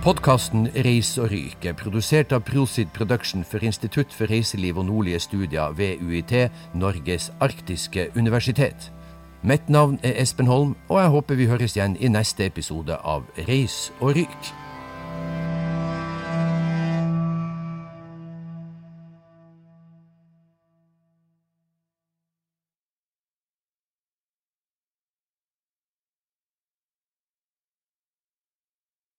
Podkasten 0.00 0.62
Reis 0.80 1.10
og 1.20 1.26
ryk 1.28 1.66
er 1.68 1.74
produsert 1.76 2.30
av 2.32 2.40
Prosid 2.48 2.88
Production 2.96 3.42
for 3.44 3.60
Institutt 3.68 4.14
for 4.16 4.32
reiseliv 4.32 4.78
og 4.80 4.86
nordlige 4.88 5.18
studier 5.20 5.74
ved 5.76 6.00
UiT, 6.00 6.32
Norges 6.72 7.26
arktiske 7.44 8.06
universitet. 8.16 8.88
Mitt 9.44 9.68
navn 9.68 9.98
er 10.02 10.16
Espen 10.22 10.48
Holm, 10.48 10.72
og 10.88 11.02
jeg 11.02 11.12
håper 11.12 11.36
vi 11.36 11.50
høres 11.52 11.76
igjen 11.76 11.98
i 12.00 12.08
neste 12.08 12.48
episode 12.48 12.96
av 12.96 13.28
Reis 13.44 13.90
og 14.00 14.16
ryk. 14.16 14.50